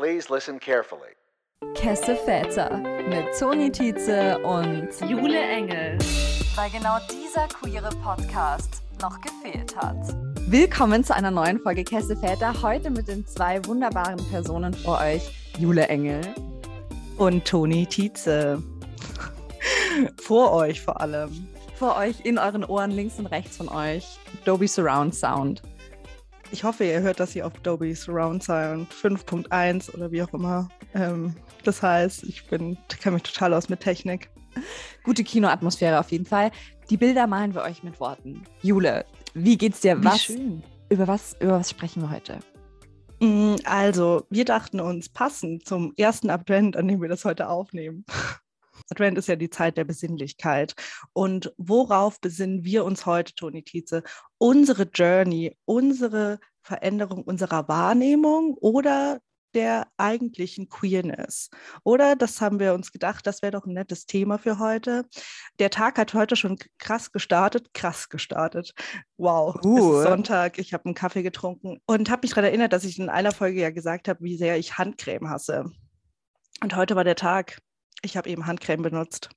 Please 0.00 0.30
listen 0.30 0.58
carefully. 0.58 1.12
Kesse 1.74 2.16
Väter 2.16 2.78
mit 3.10 3.38
Toni 3.38 3.70
Tietze 3.70 4.38
und 4.38 4.88
Jule 5.06 5.38
Engel. 5.38 5.98
Weil 6.54 6.70
genau 6.70 6.96
dieser 7.12 7.46
queere 7.48 7.90
Podcast 8.02 8.80
noch 9.02 9.20
gefehlt 9.20 9.76
hat. 9.76 9.98
Willkommen 10.46 11.04
zu 11.04 11.14
einer 11.14 11.30
neuen 11.30 11.60
Folge 11.60 11.84
Kesse 11.84 12.16
Väter. 12.16 12.54
Heute 12.62 12.88
mit 12.88 13.08
den 13.08 13.26
zwei 13.26 13.62
wunderbaren 13.66 14.26
Personen 14.30 14.72
vor 14.72 15.02
euch, 15.02 15.30
Jule 15.58 15.86
Engel 15.88 16.22
und 17.18 17.44
Toni 17.44 17.84
Tietze. 17.84 18.62
vor 20.22 20.52
euch 20.52 20.80
vor 20.80 20.98
allem. 20.98 21.46
Vor 21.74 21.98
euch 21.98 22.24
in 22.24 22.38
euren 22.38 22.64
Ohren 22.64 22.90
links 22.90 23.18
und 23.18 23.26
rechts 23.26 23.58
von 23.58 23.68
euch. 23.68 24.18
Dolby 24.46 24.66
Surround 24.66 25.14
Sound. 25.14 25.60
Ich 26.52 26.64
hoffe, 26.64 26.84
ihr 26.84 27.00
hört 27.00 27.20
das 27.20 27.32
hier 27.32 27.46
auf 27.46 27.52
Dolby 27.60 27.94
Surround 27.94 28.42
Sound 28.42 28.92
5.1 28.92 29.94
oder 29.94 30.10
wie 30.10 30.22
auch 30.22 30.32
immer. 30.34 30.68
Ähm, 30.94 31.34
das 31.62 31.80
heißt, 31.82 32.24
ich 32.24 32.46
bin, 32.48 32.76
kenne 32.88 33.14
mich 33.14 33.22
total 33.22 33.54
aus 33.54 33.68
mit 33.68 33.80
Technik. 33.80 34.30
Gute 35.04 35.22
Kinoatmosphäre 35.22 36.00
auf 36.00 36.10
jeden 36.10 36.26
Fall. 36.26 36.50
Die 36.88 36.96
Bilder 36.96 37.28
malen 37.28 37.54
wir 37.54 37.62
euch 37.62 37.84
mit 37.84 38.00
Worten. 38.00 38.42
Jule, 38.62 39.04
wie 39.34 39.56
geht's 39.56 39.80
dir? 39.80 40.00
Wie 40.00 40.04
was, 40.04 40.22
schön. 40.22 40.64
Über 40.88 41.06
was, 41.06 41.36
über 41.38 41.52
was 41.52 41.70
sprechen 41.70 42.02
wir 42.02 42.10
heute? 42.10 42.40
Mm, 43.20 43.54
also, 43.64 44.26
wir 44.28 44.44
dachten 44.44 44.80
uns, 44.80 45.08
passend 45.08 45.66
zum 45.66 45.92
ersten 45.96 46.30
Advent, 46.30 46.76
an 46.76 46.88
dem 46.88 47.00
wir 47.00 47.08
das 47.08 47.24
heute 47.24 47.48
aufnehmen, 47.48 48.04
Advent 48.90 49.18
ist 49.18 49.28
ja 49.28 49.36
die 49.36 49.50
Zeit 49.50 49.76
der 49.76 49.84
Besinnlichkeit. 49.84 50.74
Und 51.12 51.52
worauf 51.56 52.20
besinnen 52.20 52.64
wir 52.64 52.84
uns 52.84 53.06
heute, 53.06 53.34
Toni 53.34 53.62
Tietze? 53.62 54.02
Unsere 54.38 54.84
Journey, 54.84 55.56
unsere 55.64 56.38
Veränderung 56.62 57.22
unserer 57.24 57.68
Wahrnehmung 57.68 58.54
oder 58.54 59.20
der 59.54 59.88
eigentlichen 59.96 60.68
Queerness. 60.68 61.50
Oder 61.82 62.14
das 62.14 62.40
haben 62.40 62.60
wir 62.60 62.72
uns 62.72 62.92
gedacht, 62.92 63.26
das 63.26 63.42
wäre 63.42 63.52
doch 63.52 63.66
ein 63.66 63.72
nettes 63.72 64.06
Thema 64.06 64.38
für 64.38 64.60
heute. 64.60 65.06
Der 65.58 65.70
Tag 65.70 65.98
hat 65.98 66.14
heute 66.14 66.36
schon 66.36 66.56
krass 66.78 67.10
gestartet, 67.10 67.74
krass 67.74 68.08
gestartet. 68.08 68.72
Wow, 69.16 69.56
uh. 69.64 69.76
es 69.76 69.96
ist 69.96 70.08
Sonntag, 70.08 70.58
ich 70.58 70.72
habe 70.72 70.84
einen 70.84 70.94
Kaffee 70.94 71.22
getrunken 71.22 71.80
und 71.86 72.10
habe 72.10 72.20
mich 72.22 72.30
daran 72.30 72.44
erinnert, 72.44 72.72
dass 72.72 72.84
ich 72.84 72.98
in 72.98 73.08
einer 73.08 73.32
Folge 73.32 73.60
ja 73.60 73.70
gesagt 73.70 74.06
habe, 74.06 74.22
wie 74.22 74.36
sehr 74.36 74.56
ich 74.56 74.78
Handcreme 74.78 75.28
hasse. 75.28 75.64
Und 76.62 76.76
heute 76.76 76.94
war 76.94 77.04
der 77.04 77.16
Tag. 77.16 77.58
Ich 78.02 78.16
habe 78.16 78.28
eben 78.28 78.46
Handcreme 78.46 78.82
benutzt. 78.82 79.30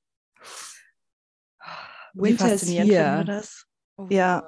Winter 2.13 2.45
Wie 2.45 2.49
faszinierend 2.49 2.91
ist 2.91 2.97
hier. 2.97 3.23
das? 3.25 3.65
Oh. 3.95 4.07
Ja, 4.09 4.47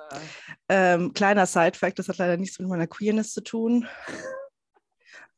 ähm, 0.69 1.13
kleiner 1.13 1.45
Side-Fact, 1.45 1.99
das 1.99 2.09
hat 2.09 2.17
leider 2.17 2.37
nichts 2.37 2.57
mit 2.59 2.67
meiner 2.67 2.87
Queerness 2.87 3.31
zu 3.31 3.41
tun. 3.41 3.87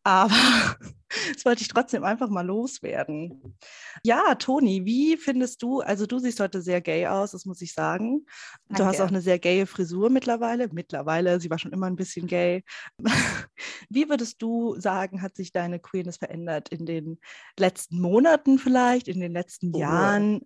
Aber 0.08 0.30
das 1.34 1.44
wollte 1.44 1.62
ich 1.64 1.68
trotzdem 1.68 2.06
einfach 2.06 2.30
mal 2.30 2.46
loswerden. 2.46 3.58
Ja, 4.06 4.36
Toni, 4.36 4.86
wie 4.86 5.18
findest 5.18 5.62
du, 5.62 5.82
also 5.82 6.06
du 6.06 6.18
siehst 6.20 6.40
heute 6.40 6.62
sehr 6.62 6.80
gay 6.80 7.08
aus, 7.08 7.32
das 7.32 7.46
muss 7.46 7.62
ich 7.62 7.74
sagen. 7.74 8.26
Danke. 8.70 8.84
Du 8.84 8.86
hast 8.86 9.02
auch 9.02 9.10
eine 9.10 9.20
sehr 9.20 9.38
gaye 9.38 9.66
Frisur 9.66 10.10
mittlerweile. 10.10 10.70
Mittlerweile, 10.72 11.42
sie 11.42 11.50
war 11.50 11.60
schon 11.60 11.74
immer 11.74 11.88
ein 11.88 11.98
bisschen 11.98 12.26
gay. 12.26 12.64
Wie 13.90 14.08
würdest 14.08 14.42
du 14.42 14.80
sagen, 14.80 15.22
hat 15.22 15.36
sich 15.36 15.52
deine 15.52 15.78
Queerness 15.78 16.16
verändert 16.16 16.70
in 16.70 16.86
den 16.86 17.20
letzten 17.60 18.00
Monaten 18.00 18.60
vielleicht, 18.60 19.10
in 19.10 19.20
den 19.20 19.34
letzten 19.34 19.76
oh. 19.76 19.80
Jahren? 19.80 20.40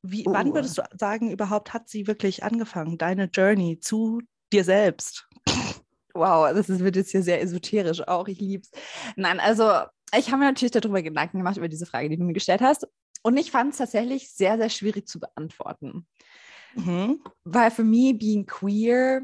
Wie, 0.00 0.26
oh. 0.26 0.32
Wann 0.32 0.54
würdest 0.54 0.78
du 0.78 0.82
sagen, 0.98 1.30
überhaupt 1.30 1.74
hat 1.74 1.90
sie 1.90 2.06
wirklich 2.06 2.42
angefangen, 2.42 2.96
deine 2.96 3.26
Journey 3.26 3.80
zu 3.80 4.22
dir 4.50 4.64
selbst? 4.64 5.28
Wow, 6.14 6.52
das 6.54 6.68
wird 6.68 6.96
jetzt 6.96 7.10
hier 7.10 7.22
sehr 7.22 7.40
esoterisch 7.40 8.06
auch. 8.06 8.28
Ich 8.28 8.40
lieb's. 8.40 8.70
Nein, 9.16 9.40
also 9.40 9.70
ich 10.16 10.28
habe 10.28 10.38
mir 10.38 10.46
natürlich 10.46 10.72
darüber 10.72 11.02
Gedanken 11.02 11.38
gemacht, 11.38 11.56
über 11.56 11.68
diese 11.68 11.86
Frage, 11.86 12.08
die 12.08 12.18
du 12.18 12.24
mir 12.24 12.34
gestellt 12.34 12.60
hast. 12.60 12.86
Und 13.22 13.36
ich 13.36 13.50
fand 13.50 13.72
es 13.72 13.78
tatsächlich 13.78 14.30
sehr, 14.30 14.58
sehr 14.58 14.68
schwierig 14.68 15.06
zu 15.08 15.20
beantworten. 15.20 16.06
Mhm. 16.74 17.22
Weil 17.44 17.70
für 17.70 17.84
mich, 17.84 18.18
being 18.18 18.46
queer, 18.46 19.22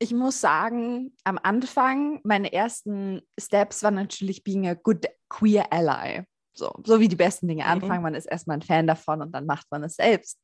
ich 0.00 0.12
muss 0.12 0.40
sagen, 0.40 1.14
am 1.24 1.38
Anfang, 1.42 2.20
meine 2.24 2.52
ersten 2.52 3.22
Steps 3.38 3.82
waren 3.82 3.94
natürlich 3.94 4.44
being 4.44 4.66
a 4.66 4.74
good 4.74 5.06
queer 5.28 5.72
ally. 5.72 6.24
So, 6.54 6.72
so 6.84 6.98
wie 6.98 7.08
die 7.08 7.16
besten 7.16 7.46
Dinge 7.46 7.64
mhm. 7.64 7.70
anfangen. 7.70 8.02
Man 8.02 8.14
ist 8.14 8.26
erstmal 8.26 8.58
ein 8.58 8.62
Fan 8.62 8.86
davon 8.86 9.22
und 9.22 9.32
dann 9.32 9.46
macht 9.46 9.66
man 9.70 9.84
es 9.84 9.96
selbst. 9.96 10.40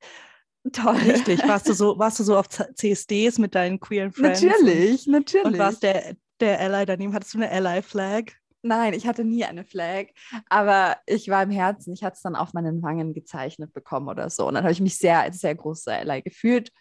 Toll. 0.72 0.96
Richtig. 0.96 1.46
Warst 1.46 1.68
du 1.68 1.74
so, 1.74 1.98
warst 1.98 2.18
du 2.20 2.24
so 2.24 2.38
auf 2.38 2.48
CSDs 2.48 3.38
mit 3.38 3.54
deinen 3.54 3.78
queeren 3.78 4.12
Friends? 4.12 4.42
Natürlich, 4.42 5.06
natürlich. 5.06 5.46
Und 5.46 5.58
warst 5.58 5.82
der, 5.82 6.16
der 6.40 6.60
Ally 6.60 6.86
daneben? 6.86 7.12
Hattest 7.12 7.34
du 7.34 7.38
eine 7.38 7.50
Ally-Flag? 7.50 8.32
Nein, 8.62 8.94
ich 8.94 9.06
hatte 9.06 9.24
nie 9.24 9.44
eine 9.44 9.64
Flag, 9.64 10.06
aber 10.48 10.96
ich 11.04 11.28
war 11.28 11.42
im 11.42 11.50
Herzen, 11.50 11.92
ich 11.92 12.02
hatte 12.02 12.14
es 12.14 12.22
dann 12.22 12.34
auf 12.34 12.54
meinen 12.54 12.82
Wangen 12.82 13.12
gezeichnet 13.12 13.74
bekommen 13.74 14.08
oder 14.08 14.30
so. 14.30 14.48
Und 14.48 14.54
dann 14.54 14.62
habe 14.62 14.72
ich 14.72 14.80
mich 14.80 14.96
sehr 14.96 15.20
als 15.20 15.40
sehr 15.40 15.54
großer 15.54 15.92
Ally 15.92 16.22
gefühlt. 16.22 16.72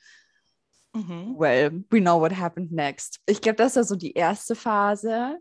Mhm. 0.94 1.36
Well, 1.38 1.84
we 1.90 2.00
know 2.00 2.22
what 2.22 2.38
happened 2.38 2.72
next. 2.72 3.20
Ich 3.26 3.42
glaube, 3.42 3.58
das 3.58 3.76
war 3.76 3.84
so 3.84 3.98
die 3.98 4.14
erste 4.14 4.56
Phase. 4.56 5.40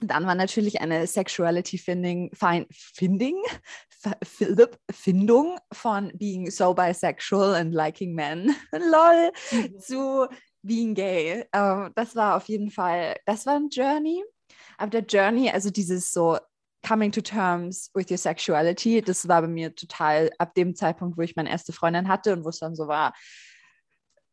Dann 0.00 0.26
war 0.26 0.34
natürlich 0.34 0.80
eine 0.80 1.06
Sexuality 1.06 1.78
Finding, 1.78 2.30
Finding, 2.34 3.36
Findung 4.90 5.58
von 5.72 6.10
being 6.14 6.50
so 6.50 6.72
bisexual 6.72 7.54
and 7.54 7.74
liking 7.74 8.14
men, 8.14 8.54
lol, 8.72 9.30
mhm. 9.50 9.78
zu 9.78 10.26
being 10.62 10.94
gay. 10.94 11.44
Uh, 11.54 11.90
das 11.94 12.16
war 12.16 12.36
auf 12.36 12.48
jeden 12.48 12.70
Fall, 12.70 13.16
das 13.26 13.46
war 13.46 13.56
ein 13.56 13.68
Journey. 13.70 14.24
Aber 14.78 14.90
der 14.90 15.04
Journey, 15.04 15.50
also 15.50 15.70
dieses 15.70 16.12
so 16.12 16.38
coming 16.86 17.12
to 17.12 17.20
terms 17.20 17.90
with 17.94 18.10
your 18.10 18.16
sexuality, 18.16 19.02
das 19.02 19.28
war 19.28 19.42
bei 19.42 19.48
mir 19.48 19.74
total 19.74 20.30
ab 20.38 20.54
dem 20.54 20.74
Zeitpunkt, 20.74 21.18
wo 21.18 21.22
ich 21.22 21.36
meine 21.36 21.50
erste 21.50 21.72
Freundin 21.72 22.08
hatte 22.08 22.32
und 22.32 22.44
wo 22.44 22.48
es 22.48 22.58
dann 22.58 22.74
so 22.74 22.88
war, 22.88 23.12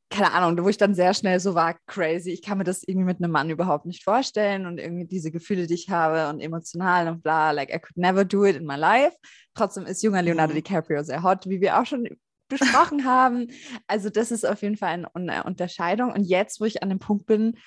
keine 0.09 0.31
Ahnung, 0.31 0.63
wo 0.63 0.69
ich 0.69 0.77
dann 0.77 0.95
sehr 0.95 1.13
schnell 1.13 1.39
so 1.39 1.53
war, 1.53 1.75
crazy, 1.85 2.31
ich 2.31 2.41
kann 2.41 2.57
mir 2.57 2.63
das 2.63 2.83
irgendwie 2.83 3.05
mit 3.05 3.21
einem 3.21 3.31
Mann 3.31 3.49
überhaupt 3.49 3.85
nicht 3.85 4.03
vorstellen 4.03 4.65
und 4.65 4.77
irgendwie 4.77 5.05
diese 5.05 5.31
Gefühle, 5.31 5.67
die 5.67 5.73
ich 5.73 5.89
habe 5.89 6.29
und 6.29 6.39
emotional 6.39 7.07
und 7.09 7.23
bla, 7.23 7.51
like 7.51 7.73
I 7.73 7.79
could 7.79 7.97
never 7.97 8.23
do 8.23 8.45
it 8.45 8.55
in 8.55 8.65
my 8.65 8.75
life. 8.75 9.15
Trotzdem 9.53 9.85
ist 9.85 10.03
junger 10.03 10.21
Leonardo 10.21 10.53
mhm. 10.53 10.57
DiCaprio 10.57 11.03
sehr 11.03 11.23
hot, 11.23 11.47
wie 11.47 11.59
wir 11.59 11.79
auch 11.79 11.85
schon 11.85 12.07
besprochen 12.47 13.03
haben. 13.05 13.47
Also 13.87 14.09
das 14.09 14.31
ist 14.31 14.45
auf 14.45 14.61
jeden 14.61 14.77
Fall 14.77 15.05
eine 15.13 15.43
Unterscheidung. 15.43 16.13
Und 16.13 16.23
jetzt, 16.23 16.61
wo 16.61 16.65
ich 16.65 16.81
an 16.81 16.89
dem 16.89 16.99
Punkt 16.99 17.25
bin, 17.25 17.57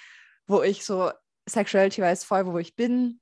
wo 0.46 0.62
ich 0.62 0.84
so 0.84 1.10
sexuality-wise 1.48 2.24
voll, 2.24 2.46
wo 2.46 2.58
ich 2.58 2.74
bin, 2.74 3.20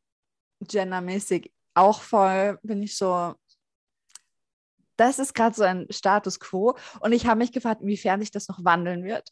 gendermäßig 0.61 1.53
auch 1.75 2.03
voll, 2.03 2.59
bin 2.62 2.83
ich 2.83 2.97
so, 2.97 3.35
das 4.98 5.19
ist 5.19 5.34
gerade 5.34 5.54
so 5.54 5.62
ein 5.62 5.86
Status 5.91 6.41
quo. 6.41 6.76
Und 7.00 7.12
ich 7.12 7.26
habe 7.26 7.38
mich 7.38 7.53
gefragt, 7.53 7.81
inwiefern 7.81 8.20
sich 8.20 8.31
das 8.31 8.48
noch 8.48 8.64
wandeln 8.64 9.04
wird. 9.04 9.31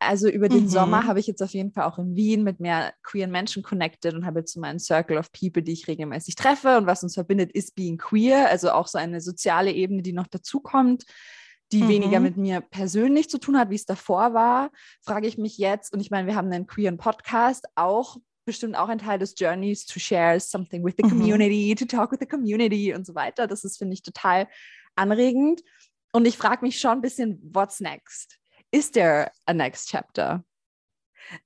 Also 0.00 0.28
über 0.28 0.48
den 0.48 0.64
mhm. 0.64 0.68
Sommer 0.68 1.06
habe 1.06 1.20
ich 1.20 1.26
jetzt 1.26 1.42
auf 1.42 1.52
jeden 1.52 1.72
Fall 1.72 1.84
auch 1.84 1.98
in 1.98 2.16
Wien 2.16 2.42
mit 2.42 2.60
mehr 2.60 2.92
queeren 3.02 3.30
Menschen 3.30 3.62
connected 3.62 4.14
und 4.14 4.26
habe 4.26 4.40
jetzt 4.40 4.52
so 4.52 4.60
meinen 4.60 4.78
Circle 4.78 5.18
of 5.18 5.32
People, 5.32 5.62
die 5.62 5.72
ich 5.72 5.86
regelmäßig 5.86 6.34
treffe. 6.34 6.76
Und 6.76 6.86
was 6.86 7.02
uns 7.02 7.14
verbindet, 7.14 7.52
ist 7.52 7.74
being 7.74 7.96
queer, 7.96 8.48
also 8.50 8.70
auch 8.70 8.86
so 8.86 8.98
eine 8.98 9.20
soziale 9.20 9.72
Ebene, 9.72 10.02
die 10.02 10.12
noch 10.12 10.26
dazukommt, 10.26 11.04
die 11.72 11.82
mhm. 11.82 11.88
weniger 11.88 12.20
mit 12.20 12.36
mir 12.36 12.60
persönlich 12.60 13.30
zu 13.30 13.38
tun 13.38 13.58
hat, 13.58 13.70
wie 13.70 13.76
es 13.76 13.86
davor 13.86 14.34
war. 14.34 14.70
Frage 15.02 15.26
ich 15.26 15.38
mich 15.38 15.58
jetzt, 15.58 15.92
und 15.92 16.00
ich 16.00 16.10
meine, 16.10 16.26
wir 16.26 16.34
haben 16.34 16.50
einen 16.52 16.66
queeren 16.66 16.98
Podcast, 16.98 17.66
auch 17.74 18.18
bestimmt 18.44 18.76
auch 18.76 18.88
ein 18.88 18.98
Teil 18.98 19.18
des 19.18 19.34
Journeys 19.38 19.86
to 19.86 19.98
share 19.98 20.38
something 20.38 20.84
with 20.84 20.94
the 20.98 21.04
mhm. 21.04 21.10
community, 21.10 21.70
mhm. 21.70 21.76
to 21.76 21.96
talk 21.96 22.12
with 22.12 22.20
the 22.20 22.26
community 22.26 22.94
und 22.94 23.06
so 23.06 23.14
weiter. 23.14 23.46
Das 23.46 23.64
ist, 23.64 23.78
finde 23.78 23.94
ich, 23.94 24.02
total 24.02 24.48
anregend. 24.96 25.62
Und 26.12 26.26
ich 26.26 26.36
frage 26.36 26.64
mich 26.64 26.78
schon 26.78 26.92
ein 26.92 27.00
bisschen, 27.00 27.40
what's 27.52 27.80
next? 27.80 28.38
Is 28.70 28.90
there 28.90 29.30
a 29.46 29.54
next 29.54 29.88
chapter? 29.88 30.44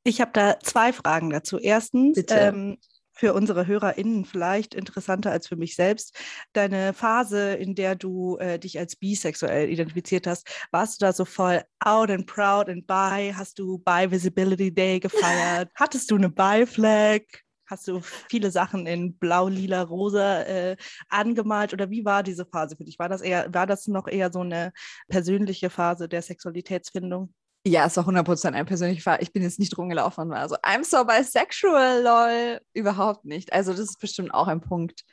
Ich 0.02 0.20
habe 0.20 0.32
da 0.32 0.58
zwei 0.60 0.92
Fragen 0.92 1.30
dazu. 1.30 1.58
Erstens, 1.58 2.22
ähm, 2.30 2.78
für 3.18 3.34
unsere 3.34 3.66
HörerInnen 3.66 4.24
vielleicht 4.24 4.74
interessanter 4.74 5.32
als 5.32 5.48
für 5.48 5.56
mich 5.56 5.74
selbst. 5.74 6.16
Deine 6.52 6.94
Phase, 6.94 7.54
in 7.54 7.74
der 7.74 7.96
du 7.96 8.36
äh, 8.38 8.60
dich 8.60 8.78
als 8.78 8.94
bisexuell 8.94 9.68
identifiziert 9.68 10.28
hast, 10.28 10.48
warst 10.70 11.00
du 11.00 11.06
da 11.06 11.12
so 11.12 11.24
voll 11.24 11.62
out 11.80 12.10
and 12.10 12.26
proud 12.26 12.68
and 12.68 12.86
bi? 12.86 13.32
Hast 13.34 13.58
du 13.58 13.78
Bi 13.78 14.08
Visibility 14.08 14.72
Day 14.72 15.00
gefeiert? 15.00 15.70
Hattest 15.74 16.10
du 16.10 16.16
eine 16.16 16.30
Bi 16.30 16.64
Flag? 16.64 17.22
Hast 17.68 17.86
du 17.86 18.00
viele 18.00 18.50
Sachen 18.50 18.86
in 18.86 19.16
blau, 19.18 19.48
lila, 19.48 19.82
rosa 19.82 20.42
äh, 20.42 20.76
angemalt 21.08 21.72
oder 21.72 21.90
wie 21.90 22.04
war 22.04 22.22
diese 22.22 22.46
Phase 22.46 22.76
für 22.76 22.84
dich? 22.84 22.98
War 22.98 23.08
das 23.08 23.20
eher, 23.20 23.52
war 23.52 23.66
das 23.66 23.86
noch 23.86 24.08
eher 24.08 24.32
so 24.32 24.40
eine 24.40 24.72
persönliche 25.08 25.70
Phase 25.70 26.08
der 26.08 26.22
Sexualitätsfindung? 26.22 27.32
Ja, 27.66 27.86
es 27.86 27.96
war 27.96 28.06
100% 28.06 28.52
eine 28.52 28.64
persönliche 28.64 29.02
Phase. 29.02 29.20
Ich 29.20 29.32
bin 29.32 29.42
jetzt 29.42 29.58
nicht 29.58 29.76
rumgelaufen 29.76 30.24
und 30.24 30.30
war 30.30 30.48
so, 30.48 30.56
I'm 30.56 30.84
so 30.84 31.04
bisexual, 31.04 32.02
lol. 32.02 32.60
Überhaupt 32.72 33.24
nicht. 33.24 33.52
Also 33.52 33.72
das 33.72 33.80
ist 33.80 34.00
bestimmt 34.00 34.32
auch 34.32 34.48
ein 34.48 34.60
Punkt, 34.60 35.04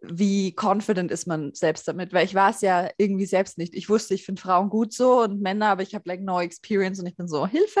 wie 0.00 0.54
confident 0.54 1.10
ist 1.10 1.26
man 1.26 1.54
selbst 1.54 1.88
damit, 1.88 2.12
weil 2.12 2.24
ich 2.24 2.34
war 2.34 2.50
es 2.50 2.60
ja 2.60 2.88
irgendwie 2.98 3.26
selbst 3.26 3.58
nicht. 3.58 3.74
Ich 3.74 3.88
wusste, 3.88 4.14
ich 4.14 4.24
finde 4.24 4.40
Frauen 4.40 4.70
gut 4.70 4.92
so 4.92 5.22
und 5.22 5.40
Männer, 5.40 5.70
aber 5.70 5.82
ich 5.82 5.94
habe 5.94 6.08
like 6.08 6.20
no 6.20 6.40
experience 6.40 7.00
und 7.00 7.06
ich 7.06 7.16
bin 7.16 7.26
so, 7.26 7.46
Hilfe. 7.46 7.80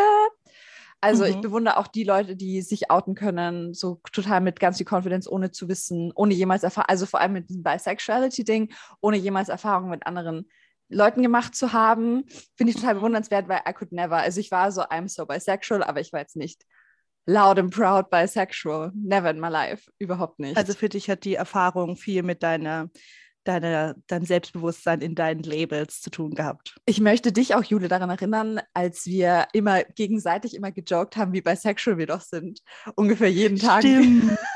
Also 1.00 1.24
Mhm. 1.24 1.30
ich 1.30 1.36
bewundere 1.40 1.76
auch 1.76 1.86
die 1.86 2.04
Leute, 2.04 2.34
die 2.34 2.60
sich 2.62 2.90
outen 2.90 3.14
können, 3.14 3.72
so 3.72 4.00
total 4.12 4.40
mit 4.40 4.58
ganz 4.58 4.78
viel 4.78 4.86
Confidence, 4.86 5.30
ohne 5.30 5.50
zu 5.50 5.68
wissen, 5.68 6.12
ohne 6.14 6.34
jemals 6.34 6.64
Erfahrung, 6.64 6.88
also 6.88 7.06
vor 7.06 7.20
allem 7.20 7.34
mit 7.34 7.48
diesem 7.48 7.62
Bisexuality-Ding, 7.62 8.72
ohne 9.00 9.16
jemals 9.16 9.48
Erfahrung 9.48 9.90
mit 9.90 10.06
anderen 10.06 10.48
Leuten 10.88 11.22
gemacht 11.22 11.54
zu 11.54 11.72
haben, 11.72 12.24
finde 12.56 12.70
ich 12.72 12.76
total 12.76 12.94
bewundernswert, 12.96 13.48
weil 13.48 13.60
I 13.68 13.72
could 13.72 13.92
never. 13.92 14.16
Also 14.16 14.40
ich 14.40 14.50
war 14.50 14.72
so, 14.72 14.82
I'm 14.82 15.08
so 15.08 15.26
bisexual, 15.26 15.82
aber 15.82 16.00
ich 16.00 16.12
war 16.12 16.20
jetzt 16.20 16.36
nicht 16.36 16.64
loud 17.26 17.58
and 17.58 17.72
proud 17.72 18.08
bisexual. 18.10 18.90
Never 18.94 19.30
in 19.30 19.38
my 19.38 19.48
life. 19.48 19.90
Überhaupt 19.98 20.38
nicht. 20.38 20.56
Also 20.56 20.72
für 20.72 20.88
dich 20.88 21.10
hat 21.10 21.24
die 21.24 21.34
Erfahrung 21.34 21.96
viel 21.96 22.22
mit 22.22 22.42
deiner, 22.42 22.88
deiner, 23.48 23.94
deinem 24.06 24.24
Selbstbewusstsein 24.24 25.00
in 25.00 25.14
deinen 25.14 25.42
Labels 25.42 26.00
zu 26.00 26.10
tun 26.10 26.34
gehabt. 26.34 26.76
ich 26.86 27.00
möchte 27.00 27.32
dich 27.32 27.54
auch, 27.54 27.64
Jule, 27.64 27.88
daran 27.88 28.10
erinnern, 28.10 28.60
als 28.74 29.06
wir 29.06 29.48
immer 29.52 29.82
gegenseitig 29.82 30.54
immer 30.54 30.70
gejoked 30.70 31.16
haben, 31.16 31.32
wie 31.32 31.40
bisexual 31.40 31.98
wir 31.98 32.06
doch 32.06 32.20
sind. 32.20 32.60
Ungefähr 32.94 33.30
jeden 33.30 33.58
Tag. 33.58 33.82
Stimmt. 33.82 34.38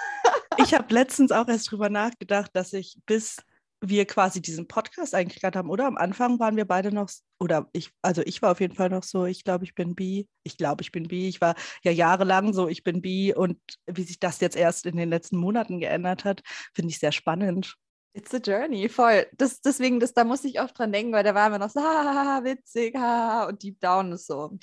Ich 0.59 0.75
habe 0.75 0.93
letztens 0.93 1.33
auch 1.33 1.49
erst 1.49 1.71
drüber 1.71 1.89
nachgedacht, 1.89 2.51
dass 2.53 2.75
ich 2.75 2.99
bis 3.07 3.39
wir 3.83 4.07
quasi 4.07 4.41
diesen 4.41 4.69
Podcast 4.69 5.15
eigentlich 5.15 5.41
gerade 5.41 5.59
haben, 5.59 5.69
oder? 5.69 5.87
Am 5.87 5.97
Anfang 5.97 6.39
waren 6.39 6.57
wir 6.57 6.65
beide 6.65 6.93
noch, 6.93 7.11
oder 7.41 7.69
ich, 7.73 7.91
also 8.01 8.23
ich 8.25 8.41
war 8.41 8.53
auf 8.53 8.61
jeden 8.61 8.77
Fall 8.77 8.89
noch 8.89 9.03
so, 9.03 9.27
ich 9.27 9.43
glaube, 9.43 9.65
ich 9.65 9.75
bin 9.75 9.97
bi, 9.97 10.29
ich 10.45 10.57
glaube, 10.57 10.83
ich 10.83 10.93
bin 10.93 11.09
bi. 11.09 11.29
Ich 11.29 11.41
war 11.41 11.57
ja 11.83 11.91
jahrelang 11.91 12.53
so, 12.53 12.69
ich 12.69 12.85
bin 12.85 13.03
bi 13.03 13.35
und 13.35 13.59
wie 13.87 14.05
sich 14.05 14.21
das 14.21 14.41
jetzt 14.41 14.57
erst 14.57 14.87
in 14.87 14.97
den 14.97 15.09
letzten 15.09 15.37
Monaten 15.37 15.81
geändert 15.81 16.25
hat, 16.25 16.43
finde 16.75 16.91
ich 16.91 17.01
sehr 17.01 17.13
spannend. 17.13 17.77
It's 18.15 18.35
a 18.35 18.39
journey, 18.39 18.89
voll. 18.89 19.27
Das, 19.39 19.61
deswegen, 19.61 19.99
das, 19.99 20.13
da 20.13 20.25
muss 20.25 20.45
ich 20.45 20.61
oft 20.61 20.79
dran 20.79 20.93
denken, 20.93 21.13
weil 21.13 21.25
da 21.25 21.35
waren 21.35 21.53
wir 21.53 21.59
noch 21.59 21.71
so, 21.71 21.81
haha, 21.81 22.45
witzig, 22.45 22.95
haha, 22.95 23.49
und 23.49 23.63
deep 23.63 23.81
down 23.81 24.13
ist 24.13 24.27
so, 24.27 24.59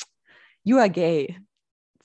you 0.63 0.77
are 0.77 0.89
gay. 0.89 1.35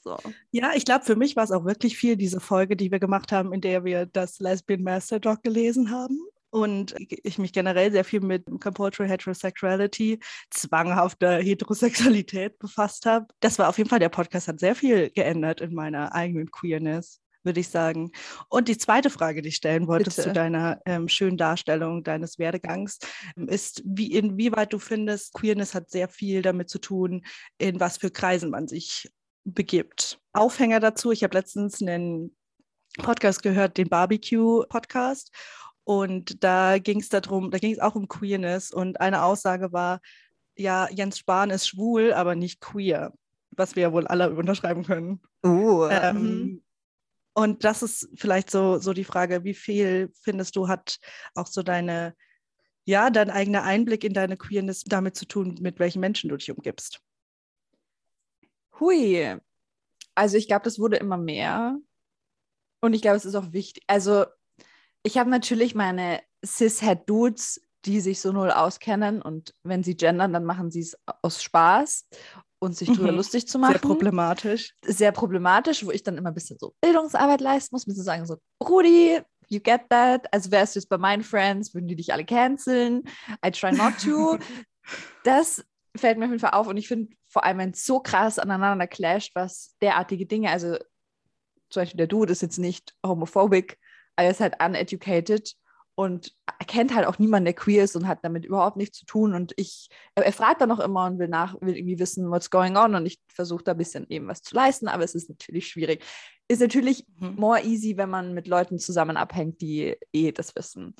So. 0.02 0.18
Ja, 0.50 0.72
ich 0.74 0.84
glaube, 0.84 1.04
für 1.04 1.16
mich 1.16 1.34
war 1.36 1.44
es 1.44 1.50
auch 1.50 1.64
wirklich 1.64 1.96
viel 1.96 2.16
diese 2.16 2.40
Folge, 2.40 2.76
die 2.76 2.90
wir 2.90 2.98
gemacht 2.98 3.32
haben, 3.32 3.52
in 3.52 3.60
der 3.60 3.84
wir 3.84 4.06
das 4.06 4.38
Lesbian 4.38 4.82
Master 4.82 5.18
Doc 5.20 5.42
gelesen 5.42 5.90
haben. 5.90 6.18
Und 6.50 6.94
ich 7.08 7.38
mich 7.38 7.52
generell 7.52 7.90
sehr 7.90 8.04
viel 8.04 8.20
mit 8.20 8.44
Compulsory 8.60 9.08
Heterosexuality, 9.08 10.20
zwanghafter 10.50 11.38
Heterosexualität 11.38 12.58
befasst 12.60 13.06
habe. 13.06 13.26
Das 13.40 13.58
war 13.58 13.68
auf 13.68 13.76
jeden 13.76 13.90
Fall, 13.90 13.98
der 13.98 14.08
Podcast 14.08 14.46
hat 14.46 14.60
sehr 14.60 14.76
viel 14.76 15.10
geändert 15.10 15.60
in 15.60 15.74
meiner 15.74 16.14
eigenen 16.14 16.50
Queerness, 16.52 17.20
würde 17.44 17.60
ich 17.60 17.68
sagen. 17.68 18.10
Und 18.48 18.68
die 18.68 18.78
zweite 18.78 19.10
Frage, 19.10 19.42
die 19.42 19.50
ich 19.50 19.56
stellen 19.56 19.86
wollte 19.86 20.10
Bitte. 20.10 20.22
zu 20.22 20.32
deiner 20.32 20.80
ähm, 20.86 21.08
schönen 21.08 21.36
Darstellung 21.36 22.02
deines 22.02 22.38
Werdegangs, 22.38 22.98
ist, 23.36 23.82
wie, 23.84 24.12
inwieweit 24.12 24.72
du 24.72 24.78
findest, 24.78 25.34
Queerness 25.34 25.74
hat 25.74 25.90
sehr 25.90 26.08
viel 26.08 26.42
damit 26.42 26.68
zu 26.68 26.78
tun, 26.78 27.24
in 27.58 27.80
was 27.80 27.98
für 27.98 28.10
Kreisen 28.10 28.50
man 28.50 28.68
sich 28.68 29.10
begibt. 29.44 30.18
Aufhänger 30.32 30.80
dazu, 30.80 31.12
ich 31.12 31.22
habe 31.22 31.36
letztens 31.36 31.82
einen 31.82 32.34
Podcast 32.98 33.42
gehört, 33.42 33.76
den 33.76 33.88
Barbecue-Podcast. 33.88 35.30
Und 35.84 36.42
da 36.42 36.78
ging 36.78 37.00
es 37.00 37.10
darum, 37.10 37.50
da 37.50 37.58
ging 37.58 37.72
es 37.72 37.78
auch 37.78 37.94
um 37.94 38.08
Queerness. 38.08 38.70
Und 38.70 39.00
eine 39.00 39.22
Aussage 39.22 39.72
war, 39.72 40.00
ja, 40.56 40.88
Jens 40.90 41.18
Spahn 41.18 41.50
ist 41.50 41.68
schwul, 41.68 42.12
aber 42.12 42.34
nicht 42.34 42.60
queer, 42.60 43.12
was 43.50 43.76
wir 43.76 43.82
ja 43.84 43.92
wohl 43.92 44.06
alle 44.06 44.34
unterschreiben 44.34 44.84
können. 44.84 45.20
Uh, 45.44 45.86
Ähm, 45.90 46.63
und 47.34 47.64
das 47.64 47.82
ist 47.82 48.08
vielleicht 48.14 48.50
so, 48.50 48.78
so 48.78 48.92
die 48.92 49.04
Frage, 49.04 49.42
wie 49.44 49.54
viel 49.54 50.10
findest 50.22 50.54
du, 50.56 50.68
hat 50.68 50.98
auch 51.34 51.48
so 51.48 51.62
deine, 51.62 52.14
ja, 52.84 53.10
dein 53.10 53.30
eigener 53.30 53.64
Einblick 53.64 54.04
in 54.04 54.14
deine 54.14 54.36
Queerness 54.36 54.84
damit 54.84 55.16
zu 55.16 55.26
tun, 55.26 55.58
mit 55.60 55.80
welchen 55.80 56.00
Menschen 56.00 56.30
du 56.30 56.36
dich 56.36 56.50
umgibst? 56.50 57.00
Hui. 58.78 59.36
Also 60.14 60.36
ich 60.36 60.46
glaube, 60.46 60.64
das 60.64 60.78
wurde 60.78 60.96
immer 60.96 61.16
mehr. 61.16 61.76
Und 62.80 62.94
ich 62.94 63.02
glaube, 63.02 63.16
es 63.16 63.24
ist 63.24 63.34
auch 63.34 63.52
wichtig. 63.52 63.82
Also 63.88 64.26
ich 65.02 65.18
habe 65.18 65.28
natürlich 65.28 65.74
meine 65.74 66.20
Cis-Het-Dudes, 66.44 67.60
die 67.84 68.00
sich 68.00 68.20
so 68.20 68.30
null 68.30 68.52
auskennen. 68.52 69.20
Und 69.22 69.54
wenn 69.64 69.82
sie 69.82 69.96
gendern, 69.96 70.32
dann 70.32 70.44
machen 70.44 70.70
sie 70.70 70.80
es 70.80 70.96
aus 71.22 71.42
Spaß 71.42 72.06
und 72.64 72.76
sich 72.76 72.88
drüber 72.88 73.10
Mhm. 73.12 73.16
lustig 73.18 73.46
zu 73.48 73.58
machen. 73.58 73.72
Sehr 73.72 73.80
problematisch. 73.80 74.74
sehr 74.84 75.12
problematisch, 75.12 75.84
wo 75.86 75.90
ich 75.90 76.02
dann 76.02 76.16
immer 76.18 76.30
ein 76.30 76.34
bisschen 76.34 76.58
so 76.58 76.74
Bildungsarbeit 76.80 77.40
leisten 77.40 77.74
muss, 77.74 77.86
ein 77.86 77.90
bisschen 77.90 78.04
sagen 78.04 78.26
so, 78.26 78.36
Rudi, 78.62 79.20
you 79.48 79.60
get 79.60 79.82
that. 79.90 80.26
Also 80.32 80.50
wärst 80.50 80.74
du 80.74 80.80
jetzt 80.80 80.88
bei 80.88 80.98
meinen 80.98 81.22
Friends, 81.22 81.74
würden 81.74 81.86
die 81.88 81.96
dich 81.96 82.12
alle 82.12 82.24
canceln. 82.24 83.02
I 83.46 83.50
try 83.50 83.72
not 83.72 83.94
to. 84.02 84.38
das 85.24 85.64
fällt 85.96 86.18
mir 86.18 86.24
auf 86.24 86.30
jeden 86.30 86.40
Fall 86.40 86.52
auf 86.52 86.66
und 86.66 86.76
ich 86.76 86.88
finde 86.88 87.14
vor 87.28 87.44
allem, 87.44 87.58
wenn 87.58 87.70
es 87.70 87.84
so 87.84 88.00
krass 88.00 88.38
aneinander 88.38 88.86
clasht, 88.86 89.34
was 89.34 89.74
derartige 89.80 90.26
Dinge, 90.26 90.50
also 90.50 90.76
zum 91.70 91.82
Beispiel 91.82 91.98
der 91.98 92.06
Dude 92.06 92.32
ist 92.32 92.42
jetzt 92.42 92.58
nicht 92.58 92.94
homophobic, 93.04 93.78
aber 94.16 94.26
er 94.26 94.30
ist 94.30 94.40
halt 94.40 94.54
uneducated 94.62 95.54
und 95.96 96.34
er 96.58 96.66
kennt 96.66 96.94
halt 96.94 97.06
auch 97.06 97.18
niemanden, 97.18 97.44
der 97.44 97.54
queer 97.54 97.84
ist 97.84 97.94
und 97.94 98.08
hat 98.08 98.18
damit 98.22 98.44
überhaupt 98.44 98.76
nichts 98.76 98.98
zu 98.98 99.06
tun. 99.06 99.34
Und 99.34 99.52
ich, 99.56 99.88
er, 100.14 100.24
er 100.26 100.32
fragt 100.32 100.60
dann 100.60 100.72
auch 100.72 100.80
immer 100.80 101.06
und 101.06 101.18
will 101.18 101.28
nach, 101.28 101.60
will 101.60 101.76
irgendwie 101.76 101.98
wissen, 101.98 102.30
what's 102.30 102.50
going 102.50 102.76
on. 102.76 102.94
Und 102.94 103.06
ich 103.06 103.20
versuche 103.28 103.62
da 103.62 103.72
ein 103.72 103.78
bisschen 103.78 104.06
eben 104.08 104.26
was 104.26 104.42
zu 104.42 104.54
leisten, 104.54 104.88
aber 104.88 105.04
es 105.04 105.14
ist 105.14 105.28
natürlich 105.28 105.68
schwierig. 105.68 106.04
Ist 106.48 106.60
natürlich 106.60 107.06
Mhm. 107.18 107.36
more 107.36 107.62
easy, 107.62 107.96
wenn 107.96 108.10
man 108.10 108.34
mit 108.34 108.48
Leuten 108.48 108.78
zusammen 108.78 109.16
abhängt, 109.16 109.60
die 109.60 109.96
eh 110.12 110.32
das 110.32 110.54
wissen. 110.56 110.94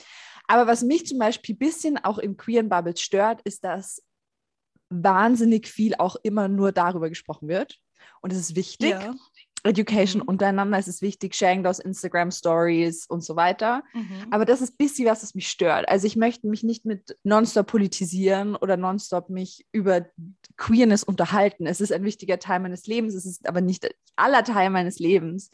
Aber 0.47 0.67
was 0.67 0.83
mich 0.83 1.07
zum 1.07 1.19
Beispiel 1.19 1.55
ein 1.55 1.59
bisschen 1.59 1.99
auch 1.99 2.19
im 2.19 2.37
queeren 2.37 2.69
Bubbles 2.69 3.01
stört, 3.01 3.43
ist, 3.43 3.65
dass 3.65 4.03
wahnsinnig 4.91 5.67
viel 5.67 5.95
auch 5.97 6.17
immer 6.23 6.49
nur 6.49 6.73
darüber 6.73 7.09
gesprochen 7.09 7.49
wird. 7.49 7.79
Und 8.21 8.33
es 8.33 8.39
ist 8.39 8.57
wichtig. 8.57 8.91
Ja. 8.91 9.15
Education 9.65 10.21
Mhm. 10.23 10.29
untereinander 10.29 10.79
ist 10.79 10.89
es 10.89 11.03
wichtig, 11.03 11.35
Sharing 11.35 11.65
those 11.65 11.83
Instagram 11.83 12.31
Stories 12.31 13.07
und 13.07 13.25
so 13.25 13.35
weiter. 13.35 13.83
Mhm. 13.95 14.27
Aber 14.31 14.45
das 14.45 14.61
ist 14.61 14.75
ein 14.75 14.77
bisschen 14.77 15.07
was, 15.07 15.23
was 15.23 15.35
mich 15.35 15.49
stört. 15.49 15.89
Also 15.89 16.07
ich 16.07 16.17
möchte 16.17 16.47
mich 16.49 16.63
nicht 16.63 16.85
mit 16.85 17.17
nonstop 17.25 17.67
politisieren 17.67 18.57
oder 18.57 18.77
nonstop 18.77 19.31
mich 19.31 19.67
über 19.73 20.07
Queerness 20.57 21.03
unterhalten. 21.03 21.67
Es 21.67 21.81
ist 21.81 21.93
ein 21.93 22.05
wichtiger 22.05 22.39
Teil 22.39 22.61
meines 22.61 22.87
Lebens, 22.87 23.15
es 23.15 23.25
ist 23.27 23.49
aber 23.49 23.61
nicht 23.63 23.89
aller 24.17 24.45
Teil 24.45 24.71
meines 24.71 24.99
Lebens. 24.99 25.51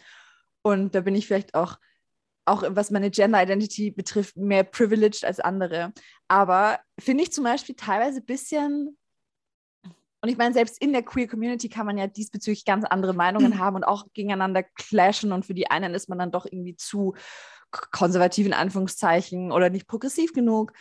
Und 0.62 0.94
da 0.94 1.00
bin 1.00 1.14
ich 1.14 1.26
vielleicht 1.26 1.54
auch, 1.54 1.78
auch 2.44 2.64
was 2.68 2.90
meine 2.90 3.10
Gender 3.10 3.42
Identity 3.42 3.92
betrifft, 3.92 4.36
mehr 4.36 4.64
privileged 4.64 5.24
als 5.24 5.38
andere. 5.40 5.92
Aber 6.26 6.80
finde 6.98 7.22
ich 7.22 7.32
zum 7.32 7.44
Beispiel 7.44 7.76
teilweise 7.76 8.18
ein 8.20 8.26
bisschen 8.26 8.98
und 10.22 10.28
ich 10.28 10.36
meine, 10.36 10.52
selbst 10.52 10.80
in 10.82 10.92
der 10.92 11.02
Queer 11.02 11.26
Community 11.26 11.68
kann 11.68 11.86
man 11.86 11.96
ja 11.96 12.06
diesbezüglich 12.06 12.64
ganz 12.66 12.84
andere 12.84 13.14
Meinungen 13.14 13.58
haben 13.58 13.76
und 13.76 13.84
auch 13.84 14.06
gegeneinander 14.12 14.62
clashen. 14.62 15.32
Und 15.32 15.46
für 15.46 15.54
die 15.54 15.70
einen 15.70 15.94
ist 15.94 16.08
man 16.10 16.18
dann 16.18 16.30
doch 16.30 16.44
irgendwie 16.44 16.76
zu 16.76 17.14
konservativ 17.70 18.46
in 18.46 18.52
Anführungszeichen 18.52 19.50
oder 19.50 19.70
nicht 19.70 19.86
progressiv 19.86 20.32
genug. 20.32 20.72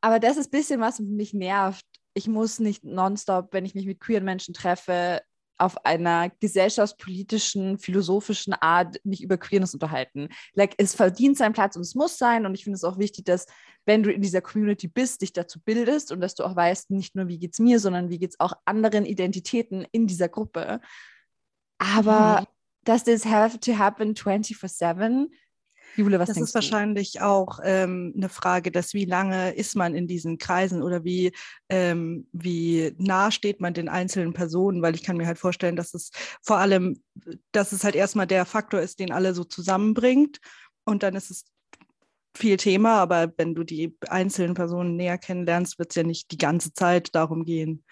Aber 0.00 0.20
das 0.20 0.36
ist 0.36 0.48
ein 0.48 0.58
bisschen, 0.58 0.80
was 0.80 1.00
mich 1.00 1.34
nervt. 1.34 1.84
Ich 2.14 2.28
muss 2.28 2.60
nicht 2.60 2.84
nonstop, 2.84 3.52
wenn 3.52 3.64
ich 3.64 3.74
mich 3.74 3.86
mit 3.86 4.00
queeren 4.00 4.24
Menschen 4.24 4.54
treffe, 4.54 5.20
auf 5.60 5.84
einer 5.84 6.30
gesellschaftspolitischen, 6.40 7.78
philosophischen 7.78 8.54
Art 8.54 8.96
mich 9.04 9.22
über 9.22 9.36
Queerness 9.36 9.74
unterhalten. 9.74 10.28
Like, 10.54 10.74
es 10.78 10.94
verdient 10.94 11.36
seinen 11.36 11.52
Platz 11.52 11.76
und 11.76 11.82
es 11.82 11.94
muss 11.94 12.18
sein. 12.18 12.46
Und 12.46 12.54
ich 12.54 12.64
finde 12.64 12.76
es 12.76 12.84
auch 12.84 12.98
wichtig, 12.98 13.24
dass, 13.26 13.46
wenn 13.84 14.02
du 14.02 14.12
in 14.12 14.22
dieser 14.22 14.40
Community 14.40 14.88
bist, 14.88 15.22
dich 15.22 15.32
dazu 15.32 15.60
bildest 15.60 16.12
und 16.12 16.20
dass 16.20 16.34
du 16.34 16.44
auch 16.44 16.56
weißt, 16.56 16.90
nicht 16.90 17.14
nur, 17.14 17.28
wie 17.28 17.38
geht 17.38 17.52
es 17.52 17.58
mir, 17.58 17.78
sondern 17.78 18.08
wie 18.08 18.18
geht 18.18 18.30
es 18.30 18.40
auch 18.40 18.54
anderen 18.64 19.04
Identitäten 19.04 19.86
in 19.92 20.06
dieser 20.06 20.28
Gruppe. 20.28 20.80
Aber 21.78 22.40
Mhm. 22.40 22.46
does 22.84 23.04
this 23.04 23.24
have 23.24 23.60
to 23.60 23.78
happen 23.78 24.14
24-7? 24.14 25.28
Jule, 25.96 26.18
was 26.18 26.28
Das 26.28 26.34
denkst 26.34 26.50
ist 26.50 26.54
wahrscheinlich 26.54 27.20
auch 27.20 27.60
ähm, 27.62 28.12
eine 28.16 28.28
Frage, 28.28 28.70
dass 28.70 28.94
wie 28.94 29.04
lange 29.04 29.52
ist 29.52 29.76
man 29.76 29.94
in 29.94 30.06
diesen 30.06 30.38
Kreisen 30.38 30.82
oder 30.82 31.04
wie, 31.04 31.32
ähm, 31.68 32.26
wie 32.32 32.94
nah 32.98 33.30
steht 33.30 33.60
man 33.60 33.74
den 33.74 33.88
einzelnen 33.88 34.32
Personen, 34.32 34.82
weil 34.82 34.94
ich 34.94 35.02
kann 35.02 35.16
mir 35.16 35.26
halt 35.26 35.38
vorstellen, 35.38 35.76
dass 35.76 35.94
es 35.94 36.10
vor 36.42 36.58
allem, 36.58 37.02
dass 37.52 37.72
es 37.72 37.84
halt 37.84 37.94
erstmal 37.94 38.26
der 38.26 38.44
Faktor 38.44 38.80
ist, 38.80 39.00
den 39.00 39.12
alle 39.12 39.34
so 39.34 39.44
zusammenbringt. 39.44 40.38
Und 40.84 41.02
dann 41.02 41.14
ist 41.14 41.30
es 41.30 41.44
viel 42.36 42.56
Thema, 42.56 42.98
aber 42.98 43.32
wenn 43.36 43.54
du 43.54 43.64
die 43.64 43.96
einzelnen 44.08 44.54
Personen 44.54 44.96
näher 44.96 45.18
kennenlernst, 45.18 45.78
wird 45.78 45.90
es 45.90 45.96
ja 45.96 46.02
nicht 46.02 46.30
die 46.30 46.38
ganze 46.38 46.72
Zeit 46.72 47.14
darum 47.14 47.44
gehen. 47.44 47.84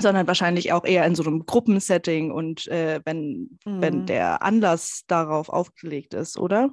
Sondern 0.00 0.26
wahrscheinlich 0.26 0.72
auch 0.72 0.84
eher 0.84 1.04
in 1.06 1.14
so 1.14 1.24
einem 1.24 1.46
Gruppensetting 1.46 2.30
und 2.30 2.66
äh, 2.68 3.00
wenn, 3.04 3.58
du? 3.64 3.80
wenn 3.80 4.00
Mhm. 4.00 4.06
der 4.06 4.42
Anlass 4.42 5.02
darauf 5.06 5.48
aufgelegt 5.48 6.14
ist, 6.14 6.38
oder? 6.38 6.72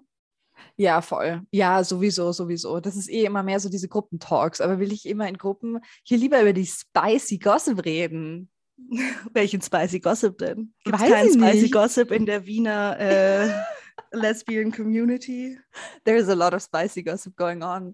Ja, 0.75 1.01
voll. 1.01 1.41
Ja, 1.51 1.83
sowieso, 1.83 2.31
sowieso. 2.31 2.79
Das 2.79 2.95
ist 2.95 3.09
eh 3.09 3.25
immer 3.25 3.43
mehr 3.43 3.59
so 3.59 3.69
diese 3.69 3.87
Gruppentalks. 3.87 4.61
Aber 4.61 4.79
will 4.79 4.91
ich 4.91 5.05
immer 5.07 5.27
in 5.27 5.37
Gruppen 5.37 5.79
hier 6.03 6.17
lieber 6.17 6.41
über 6.41 6.53
die 6.53 6.65
spicy 6.65 7.37
Gossip 7.39 7.83
reden? 7.85 8.49
Welchen 9.33 9.61
Spicy 9.61 9.99
Gossip 9.99 10.37
denn? 10.37 10.73
Gibt 10.83 10.95
es 10.97 11.01
keinen 11.01 11.33
Spicy 11.33 11.61
nicht. 11.63 11.73
Gossip 11.73 12.11
in 12.11 12.25
der 12.25 12.45
Wiener 12.45 12.97
äh, 12.99 13.49
Lesbian 14.11 14.71
Community? 14.71 15.57
There's 16.05 16.27
a 16.29 16.33
lot 16.33 16.53
of 16.53 16.61
spicy 16.61 17.03
gossip 17.03 17.35
going 17.35 17.63
on. 17.63 17.93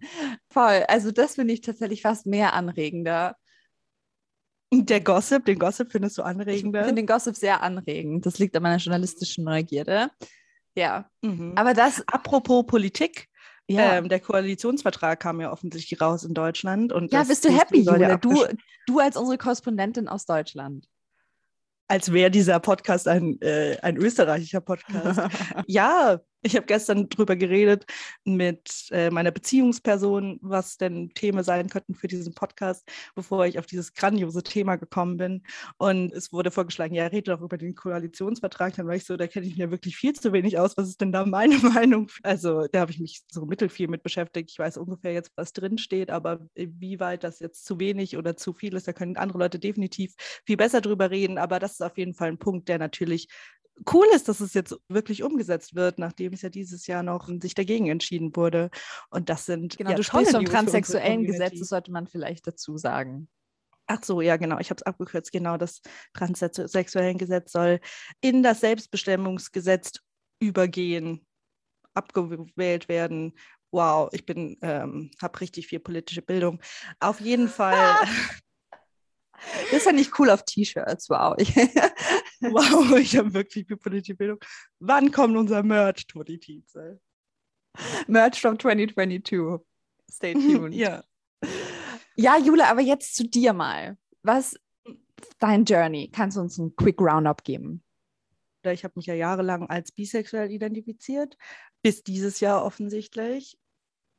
Voll. 0.50 0.84
Also 0.88 1.12
das 1.12 1.36
finde 1.36 1.54
ich 1.54 1.62
tatsächlich 1.62 2.02
fast 2.02 2.26
mehr 2.26 2.54
anregender. 2.54 3.36
Der 4.72 5.02
Gossip, 5.02 5.46
den 5.46 5.58
Gossip 5.58 5.92
findest 5.92 6.18
du 6.18 6.22
Ich 6.22 6.28
anregender? 6.28 6.84
finde 6.84 7.02
den 7.02 7.08
Gossip 7.08 7.36
sehr 7.36 7.64
anregend. 7.64 8.26
Das 8.26 8.38
liegt 8.38 8.56
an 8.56 8.64
meiner 8.64 8.78
journalistischen 8.78 9.44
Neugierde. 9.44 10.12
Ja, 10.76 11.10
Mhm. 11.22 11.54
aber 11.56 11.74
das, 11.74 12.04
Apropos 12.08 12.66
Politik, 12.68 13.28
ja. 13.68 13.96
ähm, 13.98 14.10
der 14.10 14.20
Koalitionsvertrag 14.20 15.20
kam 15.20 15.42
ja 15.42 15.52
offensichtlich 15.52 16.00
raus 16.00 16.24
in 16.24 16.34
Deutschland. 16.36 16.94
Und 16.94 17.12
ja, 17.12 17.24
bist 17.24 17.46
du 17.46 17.50
happy, 17.50 17.82
Jule? 17.82 18.18
Du, 18.20 18.46
du 18.86 19.00
als 19.00 19.18
unsere 19.18 19.38
Korrespondentin 19.40 20.08
aus 20.08 20.26
Deutschland. 20.26 20.88
Als 21.88 22.14
wäre 22.14 22.30
dieser 22.30 22.60
Podcast 22.60 23.08
ein, 23.08 23.42
äh, 23.42 23.78
ein 23.82 23.98
österreichischer 23.98 24.62
Podcast. 24.62 25.20
ja, 25.68 26.20
ich 26.42 26.56
habe 26.56 26.66
gestern 26.66 27.10
drüber 27.10 27.36
geredet 27.36 27.86
mit 28.24 28.88
äh, 28.92 29.10
meiner 29.10 29.32
Beziehungsperson, 29.32 30.40
was 30.42 30.78
denn 30.78 31.10
Themen 31.14 31.44
sein 31.44 31.70
könnten 31.70 31.96
für 31.96 32.08
diesen 32.08 32.34
Podcast, 32.34 32.90
bevor 33.16 33.46
ich 33.46 33.60
auf 33.60 33.66
dieses 33.66 33.94
grandiose 33.94 34.44
Thema 34.44 34.78
gekommen 34.78 35.18
bin. 35.18 35.44
Und 35.78 36.14
es 36.14 36.32
wurde 36.32 36.52
vorgeschlagen, 36.52 36.96
ja, 36.96 37.08
rede 37.08 37.32
doch 37.32 37.42
über 37.42 37.58
den 37.58 37.76
Koalitionsvertrag. 37.76 38.76
Dann 38.76 38.88
war 38.88 38.96
ich 38.96 39.06
so, 39.06 39.18
da 39.18 39.28
kenne 39.28 39.48
ich 39.48 39.58
mir 39.58 39.72
wirklich 39.72 39.98
viel 39.98 40.14
zu 40.14 40.32
wenig 40.32 40.58
aus. 40.58 40.78
Was 40.78 40.88
ist 40.88 41.02
denn 41.02 41.12
da 41.12 41.26
meine 41.26 41.58
Meinung? 41.74 42.10
Also 42.24 42.68
da 42.72 42.82
habe 42.82 42.92
ich 42.92 43.00
mich 43.00 43.22
so 43.30 43.46
mittelfiel 43.46 43.90
mit 43.90 44.04
beschäftigt. 44.04 44.52
Ich 44.52 44.60
weiß 44.60 44.78
ungefähr 44.78 45.14
jetzt, 45.14 45.32
was 45.36 45.52
drin 45.52 45.78
steht, 45.78 46.10
aber 46.10 46.40
wie 46.56 47.00
weit 47.00 47.24
das 47.24 47.40
jetzt 47.40 47.66
zu 47.66 47.80
wenig 47.80 48.18
oder 48.18 48.38
zu 48.38 48.54
viel 48.54 48.76
ist, 48.76 48.88
da 48.88 48.94
können 48.94 49.18
andere 49.18 49.40
Leute 49.40 49.60
definitiv 49.60 50.14
viel 50.46 50.58
besser 50.58 50.80
drüber 50.80 51.12
reden. 51.12 51.38
Aber 51.38 51.60
das 51.60 51.74
ist 51.74 51.82
auf 51.82 51.98
jeden 51.98 52.14
Fall 52.14 52.30
ein 52.30 52.40
Punkt, 52.40 52.70
der 52.70 52.80
natürlich 52.80 53.28
cool 53.92 54.06
ist, 54.14 54.28
dass 54.28 54.40
es 54.40 54.54
jetzt 54.54 54.76
wirklich 54.88 55.24
umgesetzt 55.24 55.76
wird, 55.76 56.00
nachdem 56.00 56.34
es 56.34 56.42
ja 56.42 56.50
dieses 56.50 56.88
Jahr 56.88 57.04
noch 57.04 57.30
sich 57.42 57.54
dagegen 57.54 57.88
entschieden 57.88 58.36
wurde. 58.36 58.70
Und 59.10 59.30
das 59.30 59.46
sind 59.46 59.78
Genau, 59.78 59.92
ja, 59.92 59.96
du 59.96 60.04
sprichst 60.04 60.34
vom 60.34 60.46
transsexuellen 60.46 61.26
Gesetz, 61.26 61.60
das 61.60 61.70
sollte 61.70 61.92
man 61.92 62.08
vielleicht 62.08 62.48
dazu 62.48 62.78
sagen. 62.78 63.30
Ach 63.88 64.04
so, 64.04 64.22
ja, 64.22 64.38
genau. 64.38 64.60
Ich 64.60 64.70
habe 64.70 64.78
es 64.78 64.84
abgekürzt. 64.84 65.32
Genau, 65.32 65.58
das 65.58 65.82
transsexuellen 66.14 67.18
Gesetz 67.18 67.52
soll 67.52 67.80
in 68.22 68.44
das 68.44 68.60
Selbstbestimmungsgesetz 68.60 69.94
übergehen, 70.40 71.26
abgewählt 71.96 72.88
werden. 72.88 73.34
Wow, 73.72 74.10
ich 74.12 74.26
bin, 74.26 74.58
ähm, 74.62 75.12
habe 75.22 75.42
richtig 75.42 75.68
viel 75.68 75.80
politische 75.80 76.22
Bildung. 76.22 76.62
Auf 77.00 77.20
jeden 77.20 77.48
Fall. 77.48 77.96
Das 79.72 79.84
fände 79.84 80.02
ich 80.02 80.18
cool 80.20 80.30
auf 80.30 80.44
T-Shirts, 80.44 81.10
wow. 81.10 81.36
Ich, 81.38 81.56
wow, 82.42 82.98
ich 82.98 83.18
habe 83.18 83.34
wirklich 83.34 83.68
viel 83.68 83.78
politische 83.78 84.16
Bildung. 84.16 84.40
Wann 84.80 85.12
kommt 85.12 85.38
unser 85.38 85.64
Merch, 85.64 86.08
Toni 86.08 86.40
Tietze? 86.40 87.00
Merch 88.08 88.42
from 88.42 88.58
2022. 88.60 89.66
Stay 90.12 90.34
tuned. 90.34 90.74
Ja. 90.74 91.04
Ja, 92.16 92.38
Jule, 92.38 92.68
aber 92.68 92.82
jetzt 92.82 93.16
zu 93.16 93.28
dir 93.28 93.54
mal. 93.54 93.98
Was 94.24 94.60
dein 95.40 95.66
Journey? 95.66 96.10
Kannst 96.12 96.38
du 96.38 96.42
uns 96.42 96.60
einen 96.60 96.76
Quick 96.76 97.00
Roundup 97.00 97.44
geben? 97.44 97.84
Ich 98.64 98.84
habe 98.84 98.94
mich 98.98 99.06
ja 99.06 99.14
jahrelang 99.14 99.70
als 99.70 99.92
bisexuell 99.92 100.52
identifiziert, 100.52 101.38
bis 101.82 102.04
dieses 102.04 102.42
Jahr 102.42 102.66
offensichtlich, 102.66 103.58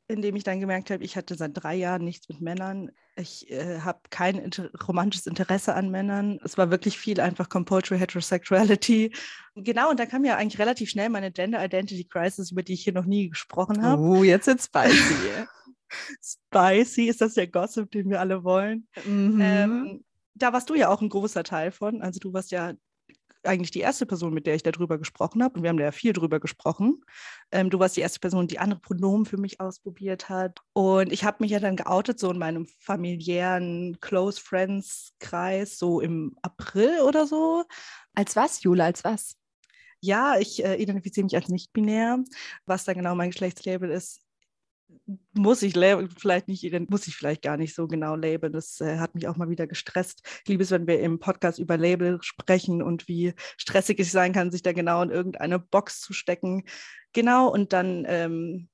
indem 0.08 0.34
ich 0.36 0.44
dann 0.44 0.60
gemerkt 0.60 0.90
habe, 0.90 1.04
ich 1.04 1.16
hatte 1.16 1.34
seit 1.34 1.52
drei 1.54 1.74
Jahren 1.74 2.04
nichts 2.04 2.28
mit 2.28 2.40
Männern. 2.40 2.90
Ich 3.20 3.50
äh, 3.50 3.80
habe 3.80 4.00
kein 4.10 4.36
inter 4.36 4.70
romantisches 4.86 5.26
Interesse 5.26 5.74
an 5.74 5.90
Männern. 5.90 6.40
Es 6.44 6.58
war 6.58 6.70
wirklich 6.70 6.98
viel 6.98 7.20
einfach 7.20 7.48
Compulsory 7.48 7.98
Heterosexuality. 7.98 9.12
Genau, 9.54 9.90
und 9.90 10.00
da 10.00 10.06
kam 10.06 10.24
ja 10.24 10.36
eigentlich 10.36 10.60
relativ 10.60 10.90
schnell 10.90 11.08
meine 11.08 11.30
Gender 11.30 11.64
Identity 11.64 12.04
Crisis, 12.04 12.52
über 12.52 12.62
die 12.62 12.74
ich 12.74 12.84
hier 12.84 12.92
noch 12.92 13.04
nie 13.04 13.28
gesprochen 13.28 13.82
habe. 13.82 14.02
Oh, 14.02 14.24
jetzt 14.24 14.46
wird's 14.46 14.66
spicy. 14.66 15.14
Spicy 16.22 17.08
ist 17.08 17.20
das 17.20 17.34
der 17.34 17.48
Gossip, 17.48 17.90
den 17.90 18.10
wir 18.10 18.20
alle 18.20 18.44
wollen. 18.44 18.86
mhm. 19.04 19.40
Ähm, 19.40 20.04
da 20.34 20.52
warst 20.52 20.70
du 20.70 20.74
ja 20.74 20.88
auch 20.88 21.02
ein 21.02 21.08
großer 21.08 21.44
Teil 21.44 21.70
von. 21.70 22.00
Also 22.00 22.18
du 22.20 22.32
warst 22.32 22.50
ja 22.50 22.72
eigentlich 23.44 23.70
die 23.70 23.80
erste 23.80 24.06
Person, 24.06 24.34
mit 24.34 24.46
der 24.46 24.54
ich 24.54 24.62
darüber 24.62 24.98
gesprochen 24.98 25.42
habe. 25.42 25.54
Und 25.54 25.62
wir 25.62 25.70
haben 25.70 25.76
da 25.76 25.84
ja 25.84 25.92
viel 25.92 26.12
drüber 26.12 26.40
gesprochen. 26.40 27.02
Ähm, 27.52 27.70
du 27.70 27.78
warst 27.78 27.96
die 27.96 28.00
erste 28.00 28.20
Person, 28.20 28.46
die 28.46 28.58
andere 28.58 28.80
Pronomen 28.80 29.26
für 29.26 29.38
mich 29.38 29.60
ausprobiert 29.60 30.28
hat. 30.28 30.60
Und 30.72 31.12
ich 31.12 31.24
habe 31.24 31.38
mich 31.40 31.50
ja 31.50 31.60
dann 31.60 31.76
geoutet, 31.76 32.18
so 32.18 32.30
in 32.30 32.38
meinem 32.38 32.66
familiären 32.78 33.98
Close 34.00 34.40
Friends 34.40 35.12
Kreis, 35.20 35.78
so 35.78 36.00
im 36.00 36.36
April 36.42 37.00
oder 37.00 37.26
so. 37.26 37.64
als 38.14 38.36
was, 38.36 38.62
Jule, 38.62 38.84
als 38.84 39.04
was? 39.04 39.36
Ja, 40.00 40.38
ich 40.38 40.64
äh, 40.64 40.76
identifiziere 40.76 41.24
mich 41.24 41.36
als 41.36 41.48
nicht-binär. 41.48 42.24
Was 42.66 42.84
da 42.84 42.94
genau 42.94 43.14
mein 43.14 43.30
Geschlechtslabel 43.30 43.90
ist, 43.90 44.20
muss 45.32 45.62
ich 45.62 45.74
vielleicht 45.74 46.48
nicht, 46.48 46.90
muss 46.90 47.06
ich 47.06 47.16
vielleicht 47.16 47.42
gar 47.42 47.56
nicht 47.56 47.74
so 47.74 47.86
genau 47.86 48.14
labeln. 48.14 48.52
Das 48.52 48.80
äh, 48.80 48.98
hat 48.98 49.14
mich 49.14 49.28
auch 49.28 49.36
mal 49.36 49.50
wieder 49.50 49.66
gestresst. 49.66 50.22
Ich 50.44 50.48
liebe 50.48 50.62
es, 50.62 50.70
wenn 50.70 50.86
wir 50.86 51.00
im 51.00 51.18
Podcast 51.18 51.58
über 51.58 51.76
Label 51.76 52.18
sprechen 52.22 52.82
und 52.82 53.08
wie 53.08 53.34
stressig 53.56 54.00
es 54.00 54.12
sein 54.12 54.32
kann, 54.32 54.50
sich 54.50 54.62
da 54.62 54.72
genau 54.72 55.02
in 55.02 55.10
irgendeine 55.10 55.58
Box 55.58 56.00
zu 56.00 56.12
stecken. 56.12 56.64
Genau, 57.12 57.48
und 57.48 57.72
dann 57.72 58.04
ähm, 58.08 58.69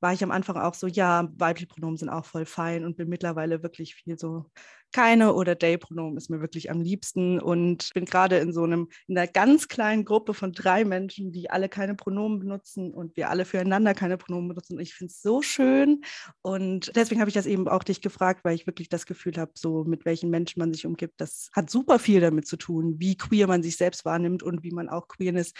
war 0.00 0.12
ich 0.12 0.22
am 0.22 0.30
Anfang 0.30 0.56
auch 0.56 0.74
so, 0.74 0.86
ja, 0.86 1.28
weibliche 1.36 1.66
Pronomen 1.66 1.96
sind 1.96 2.08
auch 2.08 2.24
voll 2.24 2.46
fein 2.46 2.84
und 2.84 2.96
bin 2.96 3.08
mittlerweile 3.08 3.62
wirklich 3.62 3.94
viel 3.94 4.18
so, 4.18 4.46
keine 4.92 5.34
oder 5.34 5.54
Day-Pronomen 5.54 6.16
ist 6.16 6.30
mir 6.30 6.40
wirklich 6.40 6.70
am 6.70 6.80
liebsten 6.80 7.40
und 7.40 7.90
bin 7.94 8.06
gerade 8.06 8.38
in 8.38 8.52
so 8.52 8.64
einem, 8.64 8.88
in 9.06 9.18
einer 9.18 9.26
ganz 9.26 9.68
kleinen 9.68 10.04
Gruppe 10.04 10.32
von 10.34 10.52
drei 10.52 10.84
Menschen, 10.84 11.30
die 11.32 11.50
alle 11.50 11.68
keine 11.68 11.94
Pronomen 11.94 12.38
benutzen 12.38 12.92
und 12.92 13.16
wir 13.16 13.28
alle 13.28 13.44
füreinander 13.44 13.94
keine 13.94 14.16
Pronomen 14.16 14.48
benutzen. 14.48 14.76
Und 14.76 14.80
ich 14.80 14.94
finde 14.94 15.10
es 15.10 15.20
so 15.20 15.42
schön 15.42 16.02
und 16.42 16.90
deswegen 16.96 17.20
habe 17.20 17.28
ich 17.28 17.34
das 17.34 17.46
eben 17.46 17.68
auch 17.68 17.84
dich 17.84 18.00
gefragt, 18.00 18.44
weil 18.44 18.54
ich 18.54 18.66
wirklich 18.66 18.88
das 18.88 19.04
Gefühl 19.06 19.36
habe, 19.36 19.52
so 19.54 19.84
mit 19.84 20.04
welchen 20.04 20.30
Menschen 20.30 20.60
man 20.60 20.72
sich 20.72 20.86
umgibt, 20.86 21.20
das 21.20 21.50
hat 21.52 21.70
super 21.70 21.98
viel 21.98 22.20
damit 22.20 22.46
zu 22.46 22.56
tun, 22.56 22.96
wie 22.98 23.16
queer 23.16 23.46
man 23.46 23.62
sich 23.62 23.76
selbst 23.76 24.04
wahrnimmt 24.04 24.42
und 24.42 24.62
wie 24.62 24.72
man 24.72 24.88
auch 24.88 25.08
Queerness 25.08 25.52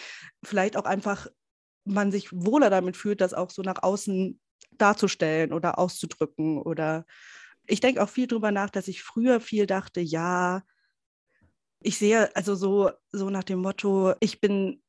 vielleicht 0.42 0.76
auch 0.76 0.84
einfach 0.84 1.28
man 1.88 2.12
sich 2.12 2.32
wohler 2.32 2.70
damit 2.70 2.96
fühlt, 2.96 3.20
das 3.20 3.34
auch 3.34 3.50
so 3.50 3.62
nach 3.62 3.82
außen 3.82 4.40
darzustellen 4.72 5.52
oder 5.52 5.78
auszudrücken. 5.78 6.60
Oder 6.62 7.06
ich 7.66 7.80
denke 7.80 8.02
auch 8.02 8.08
viel 8.08 8.26
drüber 8.26 8.52
nach, 8.52 8.70
dass 8.70 8.88
ich 8.88 9.02
früher 9.02 9.40
viel 9.40 9.66
dachte, 9.66 10.00
ja, 10.00 10.62
ich 11.80 11.98
sehe 11.98 12.34
also 12.36 12.54
so, 12.54 12.90
so 13.12 13.30
nach 13.30 13.44
dem 13.44 13.60
Motto, 13.60 14.14
ich 14.20 14.40
bin, 14.40 14.82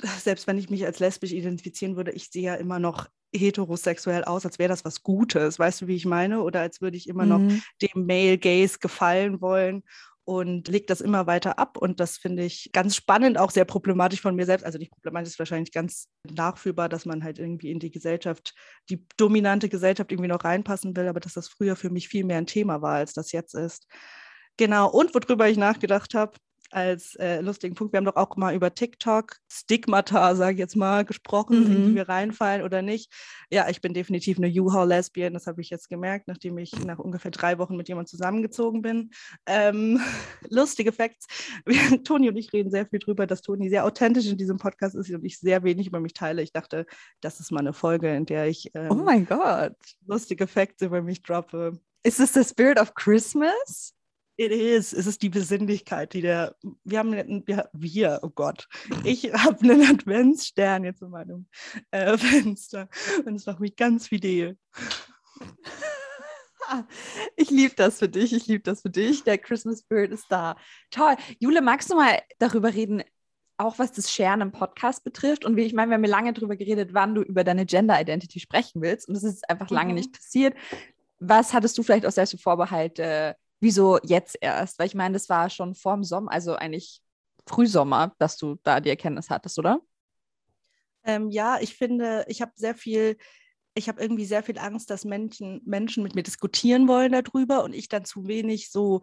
selbst 0.20 0.46
wenn 0.46 0.58
ich 0.58 0.70
mich 0.70 0.84
als 0.86 1.00
lesbisch 1.00 1.32
identifizieren 1.32 1.96
würde, 1.96 2.12
ich 2.12 2.30
sehe 2.30 2.44
ja 2.44 2.54
immer 2.56 2.80
noch 2.80 3.08
heterosexuell 3.34 4.24
aus, 4.24 4.46
als 4.46 4.58
wäre 4.58 4.70
das 4.70 4.84
was 4.84 5.02
Gutes. 5.02 5.58
Weißt 5.58 5.82
du, 5.82 5.88
wie 5.88 5.96
ich 5.96 6.06
meine? 6.06 6.42
Oder 6.42 6.60
als 6.62 6.80
würde 6.82 6.96
ich 6.96 7.08
immer 7.08 7.26
noch 7.26 7.44
Mhm. 7.44 7.62
dem 7.82 8.06
Male 8.06 8.38
Gaze 8.38 8.78
gefallen 8.80 9.40
wollen 9.40 9.84
und 10.26 10.66
legt 10.66 10.90
das 10.90 11.00
immer 11.00 11.28
weiter 11.28 11.58
ab. 11.58 11.78
Und 11.78 12.00
das 12.00 12.18
finde 12.18 12.44
ich 12.44 12.70
ganz 12.72 12.96
spannend, 12.96 13.38
auch 13.38 13.52
sehr 13.52 13.64
problematisch 13.64 14.20
von 14.20 14.34
mir 14.34 14.44
selbst. 14.44 14.66
Also 14.66 14.76
nicht 14.76 14.90
problematisch 14.90 15.30
ist 15.34 15.38
wahrscheinlich 15.38 15.72
ganz 15.72 16.08
nachfühlbar, 16.28 16.88
dass 16.88 17.06
man 17.06 17.22
halt 17.22 17.38
irgendwie 17.38 17.70
in 17.70 17.78
die 17.78 17.92
Gesellschaft, 17.92 18.52
die 18.90 19.06
dominante 19.16 19.68
Gesellschaft 19.68 20.10
irgendwie 20.10 20.28
noch 20.28 20.42
reinpassen 20.42 20.96
will, 20.96 21.06
aber 21.06 21.20
dass 21.20 21.34
das 21.34 21.48
früher 21.48 21.76
für 21.76 21.90
mich 21.90 22.08
viel 22.08 22.24
mehr 22.24 22.38
ein 22.38 22.46
Thema 22.46 22.82
war, 22.82 22.96
als 22.96 23.12
das 23.12 23.30
jetzt 23.30 23.54
ist. 23.54 23.86
Genau, 24.56 24.90
und 24.90 25.14
worüber 25.14 25.48
ich 25.48 25.58
nachgedacht 25.58 26.12
habe, 26.14 26.32
als 26.70 27.14
äh, 27.16 27.40
lustigen 27.40 27.74
Punkt, 27.74 27.92
wir 27.92 27.98
haben 27.98 28.04
doch 28.04 28.16
auch 28.16 28.36
mal 28.36 28.54
über 28.54 28.74
TikTok, 28.74 29.36
Stigmata, 29.50 30.34
sage 30.34 30.52
ich 30.54 30.58
jetzt 30.58 30.76
mal, 30.76 31.04
gesprochen, 31.04 31.66
in 31.66 31.82
die 31.84 31.90
Mhm. 31.90 31.94
wir 31.94 32.08
reinfallen 32.08 32.62
oder 32.62 32.82
nicht. 32.82 33.12
Ja, 33.50 33.68
ich 33.68 33.80
bin 33.80 33.94
definitiv 33.94 34.38
eine 34.38 34.48
U-Haul-Lesbian, 34.48 35.32
das 35.34 35.46
habe 35.46 35.60
ich 35.60 35.70
jetzt 35.70 35.88
gemerkt, 35.88 36.28
nachdem 36.28 36.58
ich 36.58 36.72
nach 36.84 36.98
ungefähr 36.98 37.30
drei 37.30 37.58
Wochen 37.58 37.76
mit 37.76 37.88
jemandem 37.88 38.08
zusammengezogen 38.10 38.82
bin. 38.82 39.10
Ähm, 39.46 40.00
lustige 40.50 40.92
Facts. 40.92 41.26
Wir, 41.64 41.76
Toni 42.04 42.28
und 42.28 42.36
ich 42.36 42.52
reden 42.52 42.70
sehr 42.70 42.86
viel 42.86 42.98
drüber, 42.98 43.26
dass 43.26 43.42
Toni 43.42 43.68
sehr 43.68 43.84
authentisch 43.84 44.26
in 44.26 44.36
diesem 44.38 44.58
Podcast 44.58 44.94
ist 44.94 45.10
und 45.10 45.24
ich 45.24 45.38
sehr 45.38 45.62
wenig 45.62 45.86
über 45.86 46.00
mich 46.00 46.14
teile. 46.14 46.42
Ich 46.42 46.52
dachte, 46.52 46.86
das 47.20 47.40
ist 47.40 47.52
mal 47.52 47.60
eine 47.60 47.72
Folge, 47.72 48.14
in 48.14 48.26
der 48.26 48.46
ich 48.48 48.70
ähm, 48.74 48.90
Oh 48.90 48.94
mein 48.94 49.26
Gott. 49.26 49.76
lustige 50.06 50.46
Facts 50.46 50.82
über 50.82 51.02
mich 51.02 51.22
droppe. 51.22 51.78
Ist 52.02 52.20
es 52.20 52.34
the 52.34 52.44
spirit 52.44 52.78
of 52.80 52.94
Christmas? 52.94 53.92
It 54.38 54.52
is. 54.52 54.92
Es 54.92 55.06
ist 55.06 55.22
die 55.22 55.30
Besinnlichkeit, 55.30 56.12
die 56.12 56.20
der. 56.20 56.56
Wir 56.84 56.98
haben 56.98 57.12
einen, 57.14 57.46
wir, 57.46 57.70
wir, 57.72 58.20
oh 58.22 58.28
Gott. 58.28 58.68
Ich 59.04 59.32
habe 59.32 59.60
einen 59.62 59.82
Adventsstern 59.82 60.84
jetzt 60.84 61.00
in 61.02 61.10
meinem 61.10 61.46
äh, 61.90 62.18
Fenster. 62.18 62.88
Und 63.24 63.36
es 63.36 63.46
macht 63.46 63.60
mich 63.60 63.76
ganz 63.76 64.08
fidel. 64.08 64.58
Ich 67.36 67.50
liebe 67.50 67.74
das 67.76 68.00
für 68.00 68.08
dich, 68.08 68.32
ich 68.32 68.46
liebe 68.48 68.64
das 68.64 68.82
für 68.82 68.90
dich. 68.90 69.22
Der 69.22 69.38
Christmas 69.38 69.80
Spirit 69.80 70.10
ist 70.10 70.26
da. 70.30 70.56
Toll. 70.90 71.14
Jule, 71.38 71.62
magst 71.62 71.90
du 71.90 71.94
mal 71.94 72.18
darüber 72.40 72.74
reden, 72.74 73.04
auch 73.56 73.78
was 73.78 73.92
das 73.92 74.12
Sharen 74.12 74.40
im 74.40 74.50
Podcast 74.50 75.04
betrifft? 75.04 75.44
Und 75.44 75.56
wie 75.56 75.62
ich 75.62 75.74
meine, 75.74 75.90
wir 75.90 75.94
haben 75.94 76.04
ja 76.04 76.10
lange 76.10 76.32
darüber 76.32 76.56
geredet, 76.56 76.90
wann 76.92 77.14
du 77.14 77.22
über 77.22 77.44
deine 77.44 77.66
Gender 77.66 78.00
Identity 78.00 78.40
sprechen 78.40 78.82
willst. 78.82 79.06
Und 79.06 79.14
das 79.14 79.22
ist 79.22 79.48
einfach 79.48 79.70
lange 79.70 79.90
Mhm. 79.90 79.94
nicht 79.94 80.12
passiert. 80.12 80.54
Was 81.20 81.54
hattest 81.54 81.78
du 81.78 81.84
vielleicht 81.84 82.04
aus 82.04 82.16
selbst 82.16 82.32
für 82.32 82.38
Vorbehalte? 82.38 83.36
Wieso 83.60 83.98
jetzt 84.02 84.36
erst? 84.40 84.78
Weil 84.78 84.86
ich 84.86 84.94
meine, 84.94 85.14
das 85.14 85.28
war 85.28 85.50
schon 85.50 85.74
vorm 85.74 86.04
Sommer, 86.04 86.30
also 86.30 86.54
eigentlich 86.54 87.00
Frühsommer, 87.46 88.14
dass 88.18 88.36
du 88.36 88.56
da 88.62 88.80
die 88.80 88.90
Erkenntnis 88.90 89.30
hattest, 89.30 89.58
oder? 89.58 89.80
Ähm, 91.04 91.30
ja, 91.30 91.58
ich 91.60 91.74
finde, 91.74 92.24
ich 92.28 92.42
habe 92.42 92.52
sehr 92.56 92.74
viel, 92.74 93.16
ich 93.74 93.88
habe 93.88 94.00
irgendwie 94.00 94.24
sehr 94.26 94.42
viel 94.42 94.58
Angst, 94.58 94.90
dass 94.90 95.04
Menschen, 95.04 95.62
Menschen 95.64 96.02
mit 96.02 96.14
mir 96.14 96.24
diskutieren 96.24 96.88
wollen 96.88 97.12
darüber 97.12 97.62
und 97.62 97.74
ich 97.74 97.88
dann 97.88 98.04
zu 98.04 98.26
wenig 98.26 98.70
so 98.70 99.02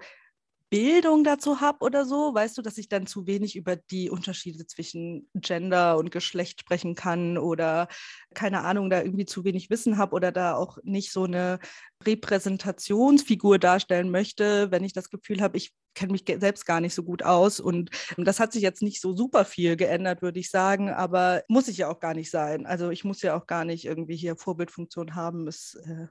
Bildung 0.73 1.23
dazu 1.23 1.61
habe 1.61 1.85
oder 1.85 2.03
so, 2.03 2.33
weißt 2.33 2.57
du, 2.57 2.63
dass 2.63 2.79
ich 2.79 2.89
dann 2.89 3.05
zu 3.05 3.27
wenig 3.27 3.55
über 3.55 3.75
die 3.75 4.09
Unterschiede 4.09 4.65
zwischen 4.65 5.29
Gender 5.35 5.99
und 5.99 6.09
Geschlecht 6.09 6.61
sprechen 6.61 6.95
kann 6.95 7.37
oder 7.37 7.87
keine 8.33 8.61
Ahnung, 8.61 8.89
da 8.89 9.03
irgendwie 9.03 9.27
zu 9.27 9.43
wenig 9.43 9.69
Wissen 9.69 9.99
habe 9.99 10.15
oder 10.15 10.31
da 10.31 10.55
auch 10.55 10.79
nicht 10.81 11.11
so 11.11 11.25
eine 11.25 11.59
Repräsentationsfigur 12.03 13.59
darstellen 13.59 14.09
möchte, 14.09 14.71
wenn 14.71 14.83
ich 14.83 14.93
das 14.93 15.11
Gefühl 15.11 15.41
habe, 15.41 15.57
ich 15.57 15.75
kenne 15.93 16.13
mich 16.13 16.23
selbst 16.39 16.65
gar 16.65 16.81
nicht 16.81 16.95
so 16.95 17.03
gut 17.03 17.21
aus. 17.21 17.59
Und 17.59 17.91
das 18.17 18.39
hat 18.39 18.51
sich 18.51 18.63
jetzt 18.63 18.81
nicht 18.81 18.99
so 18.99 19.15
super 19.15 19.45
viel 19.45 19.75
geändert, 19.75 20.23
würde 20.23 20.39
ich 20.39 20.49
sagen, 20.49 20.89
aber 20.89 21.43
muss 21.49 21.67
ich 21.67 21.77
ja 21.77 21.87
auch 21.87 21.99
gar 21.99 22.15
nicht 22.15 22.31
sein. 22.31 22.65
Also 22.65 22.89
ich 22.89 23.03
muss 23.03 23.21
ja 23.21 23.37
auch 23.37 23.45
gar 23.45 23.63
nicht 23.63 23.85
irgendwie 23.85 24.15
hier 24.15 24.37
Vorbildfunktion 24.37 25.13
haben. 25.13 25.47
Es, 25.47 25.75
äh, 25.85 26.07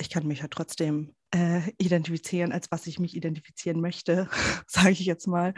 ich 0.00 0.08
kann 0.08 0.26
mich 0.26 0.40
ja 0.40 0.48
trotzdem 0.48 1.14
äh, 1.34 1.70
identifizieren, 1.78 2.52
als 2.52 2.70
was 2.70 2.86
ich 2.86 2.98
mich 2.98 3.16
identifizieren 3.16 3.80
möchte, 3.80 4.28
sage 4.66 4.90
ich 4.90 5.06
jetzt 5.06 5.26
mal. 5.26 5.54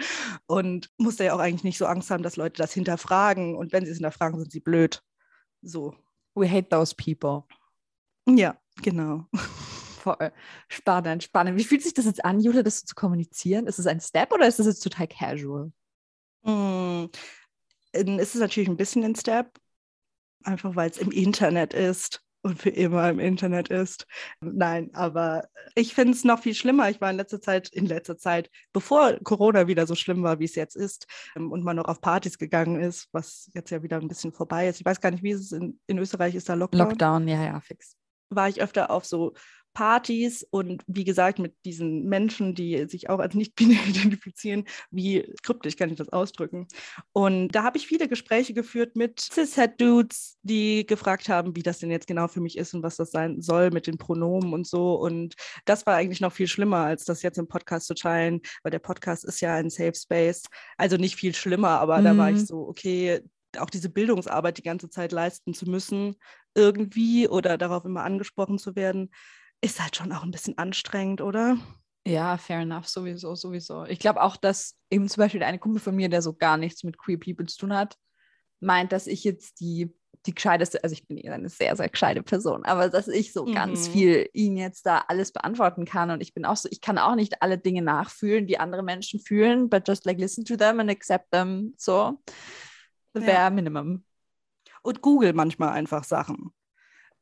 Und 0.47 0.90
muss 0.99 1.16
da 1.16 1.25
ja 1.25 1.35
auch 1.35 1.40
eigentlich 1.40 1.64
nicht 1.64 1.78
so 1.78 1.87
Angst 1.87 2.11
haben, 2.11 2.23
dass 2.23 2.37
Leute 2.37 2.62
das 2.62 2.73
hinterfragen. 2.73 3.57
Und 3.57 3.73
wenn 3.73 3.85
sie 3.85 3.90
es 3.90 3.99
hinterfragen, 3.99 4.38
sind 4.38 4.52
sie 4.52 4.61
blöd. 4.61 5.02
So. 5.62 5.95
We 6.35 6.50
hate 6.50 6.69
those 6.69 6.95
people. 6.95 7.45
Ja, 8.28 8.57
genau. 8.83 9.26
Voll 10.04 10.33
spannend, 10.69 11.23
spannend. 11.23 11.59
Wie 11.59 11.64
fühlt 11.64 11.83
sich 11.83 11.95
das 11.95 12.04
jetzt 12.04 12.25
an, 12.25 12.40
Jule, 12.40 12.62
das 12.62 12.85
zu 12.85 12.95
kommunizieren? 12.95 13.66
Ist 13.66 13.78
es 13.78 13.87
ein 13.87 14.00
Step 14.00 14.33
oder 14.33 14.47
ist 14.47 14.61
es 14.61 14.66
jetzt 14.66 14.83
total 14.83 15.09
casual? 15.09 15.73
Mm, 16.43 17.07
es 17.93 18.35
ist 18.35 18.40
natürlich 18.40 18.69
ein 18.69 18.76
bisschen 18.76 19.04
ein 19.04 19.14
Step, 19.14 19.59
einfach 20.43 20.76
weil 20.76 20.90
es 20.90 20.99
im 20.99 21.11
Internet 21.11 21.73
ist 21.73 22.24
und 22.44 22.60
für 22.60 22.70
immer 22.70 23.08
im 23.08 23.18
Internet 23.18 23.68
ist. 23.68 24.06
Nein, 24.40 24.90
aber 24.92 25.48
ich 25.74 25.94
finde 25.94 26.12
es 26.12 26.24
noch 26.24 26.40
viel 26.40 26.54
schlimmer. 26.54 26.90
Ich 26.90 27.00
war 27.00 27.10
in 27.10 27.16
letzter 27.16 27.40
Zeit, 27.40 27.70
in 27.70 27.86
letzter 27.86 28.18
Zeit, 28.18 28.50
bevor 28.72 29.18
Corona 29.24 29.66
wieder 29.66 29.86
so 29.86 29.94
schlimm 29.94 30.22
war, 30.22 30.38
wie 30.38 30.44
es 30.44 30.54
jetzt 30.54 30.76
ist, 30.76 31.06
ähm, 31.36 31.50
und 31.50 31.64
man 31.64 31.76
noch 31.76 31.86
auf 31.86 32.02
Partys 32.02 32.38
gegangen 32.38 32.80
ist, 32.80 33.08
was 33.12 33.50
jetzt 33.54 33.70
ja 33.70 33.82
wieder 33.82 33.96
ein 33.96 34.08
bisschen 34.08 34.32
vorbei 34.32 34.68
ist. 34.68 34.80
Ich 34.80 34.84
weiß 34.84 35.00
gar 35.00 35.10
nicht, 35.10 35.22
wie 35.22 35.30
es 35.30 35.40
ist. 35.40 35.52
In, 35.52 35.80
in 35.86 35.98
Österreich 35.98 36.34
ist 36.34 36.48
da 36.48 36.54
Lockdown. 36.54 36.88
Lockdown, 36.88 37.28
ja, 37.28 37.42
ja, 37.42 37.60
fix. 37.60 37.96
War 38.28 38.48
ich 38.48 38.60
öfter 38.60 38.90
auf 38.90 39.06
so 39.06 39.32
Partys 39.75 40.47
und 40.50 40.83
wie 40.87 41.04
gesagt 41.04 41.38
mit 41.38 41.52
diesen 41.64 42.04
Menschen, 42.04 42.54
die 42.54 42.87
sich 42.88 43.11
auch 43.11 43.19
als 43.19 43.35
nicht-binär 43.35 43.85
identifizieren, 43.88 44.64
wie 44.90 45.31
kryptisch 45.43 45.76
kann 45.76 45.90
ich 45.90 45.97
das 45.97 46.09
ausdrücken. 46.09 46.66
Und 47.12 47.49
da 47.49 47.64
habe 47.64 47.76
ich 47.76 47.87
viele 47.87 48.09
Gespräche 48.09 48.54
geführt 48.54 48.97
mit 48.97 49.21
Cis-Het-Dudes, 49.21 50.38
die 50.43 50.87
gefragt 50.87 51.28
haben, 51.28 51.54
wie 51.57 51.62
das 51.62 51.81
denn 51.81 51.90
jetzt 51.90 52.07
genau 52.07 52.28
für 52.28 52.40
mich 52.40 52.57
ist 52.57 52.73
und 52.75 52.83
was 52.83 52.97
das 52.97 53.11
sein 53.11 53.43
soll 53.43 53.71
mit 53.71 53.87
den 53.87 53.99
Pronomen 53.99 54.54
und 54.54 54.66
so. 54.66 54.95
Und 54.95 55.35
das 55.64 55.85
war 55.85 55.97
eigentlich 55.97 56.21
noch 56.21 56.33
viel 56.33 56.49
schlimmer, 56.49 56.78
als 56.78 57.04
das 57.04 57.23
jetzt 57.23 57.38
im 57.38 57.49
Podcast 57.49 57.87
zu 57.87 57.95
teilen, 57.95 58.40
weil 58.62 58.71
der 58.71 58.78
Podcast 58.78 59.25
ist 59.25 59.40
ja 59.40 59.54
ein 59.54 59.71
Safe 59.71 59.95
Space. 59.95 60.45
Also 60.78 60.97
nicht 60.97 61.16
viel 61.16 61.35
schlimmer, 61.35 61.81
aber 61.81 61.99
mhm. 61.99 62.04
da 62.04 62.16
war 62.16 62.31
ich 62.31 62.38
mhm. 62.38 62.47
so, 62.47 62.69
okay, 62.69 63.21
auch 63.59 63.71
diese 63.71 63.88
Bildungsarbeit 63.88 64.59
die 64.59 64.62
ganze 64.62 64.90
Zeit 64.90 65.12
leisten 65.12 65.54
zu 65.54 65.66
müssen, 65.66 66.16
irgendwie 66.54 67.28
oder 67.28 67.59
darauf 67.59 67.85
immer 67.85 68.04
angesprochen 68.04 68.59
zu 68.59 68.76
werden, 68.76 69.11
ist 69.64 69.80
halt 69.80 69.97
schon 69.97 70.12
auch 70.12 70.23
ein 70.23 70.30
bisschen 70.30 70.59
anstrengend, 70.59 71.23
oder? 71.23 71.56
Ja, 72.06 72.37
fair 72.37 72.61
enough, 72.61 72.87
sowieso, 72.87 73.35
sowieso. 73.35 73.85
Ich 73.87 73.99
glaube 73.99 74.23
auch, 74.23 74.37
dass 74.37 74.76
eben 74.90 75.09
zum 75.09 75.23
Beispiel 75.23 75.42
eine 75.42 75.59
Kumpel 75.59 75.80
von 75.80 75.97
mir, 75.97 76.11
der 76.11 76.21
so 76.21 76.35
gar 76.35 76.59
nichts 76.59 76.85
mit 76.85 76.99
Queer 76.99 77.18
People 77.18 77.47
zu 77.47 77.56
tun 77.56 77.73
hat, 77.73 77.97
meint, 78.61 78.92
dass 78.92 79.06
ich 79.06 79.25
jetzt 79.25 79.61
die, 79.61 79.90
die 80.26 80.35
gescheiteste, 80.35 80.85
also 80.85 80.92
ich 80.92 81.09
bin 81.09 81.26
eine 81.26 81.49
sehr, 81.49 81.75
sehr 81.76 81.88
gescheite 81.88 82.23
Person, 82.23 82.66
aber 82.66 82.90
dass 82.90 83.09
ich 83.09 83.33
so 83.33 83.47
mhm. 83.47 83.54
ganz 83.54 83.88
viel 83.88 84.28
ihn 84.35 84.59
jetzt 84.59 84.85
da 84.85 84.99
alles 85.09 85.33
beantworten 85.33 85.87
kann 85.87 86.11
und 86.11 86.21
ich 86.21 86.35
bin 86.35 86.44
auch 86.44 86.56
so, 86.56 86.68
ich 86.71 86.83
kann 86.83 86.99
auch 86.99 87.14
nicht 87.14 87.40
alle 87.40 87.56
Dinge 87.56 87.80
nachfühlen, 87.80 88.47
die 88.47 88.59
andere 88.59 88.83
Menschen 88.83 89.18
fühlen, 89.18 89.71
but 89.71 89.88
just 89.88 90.04
like 90.04 90.18
listen 90.18 90.44
to 90.44 90.56
them 90.56 90.80
and 90.80 90.90
accept 90.90 91.30
them, 91.30 91.73
so. 91.78 92.23
Wäre 93.14 93.33
ja. 93.33 93.50
Minimum. 93.50 94.04
Und 94.83 95.00
Google 95.00 95.33
manchmal 95.33 95.71
einfach 95.71 96.04
Sachen. 96.04 96.52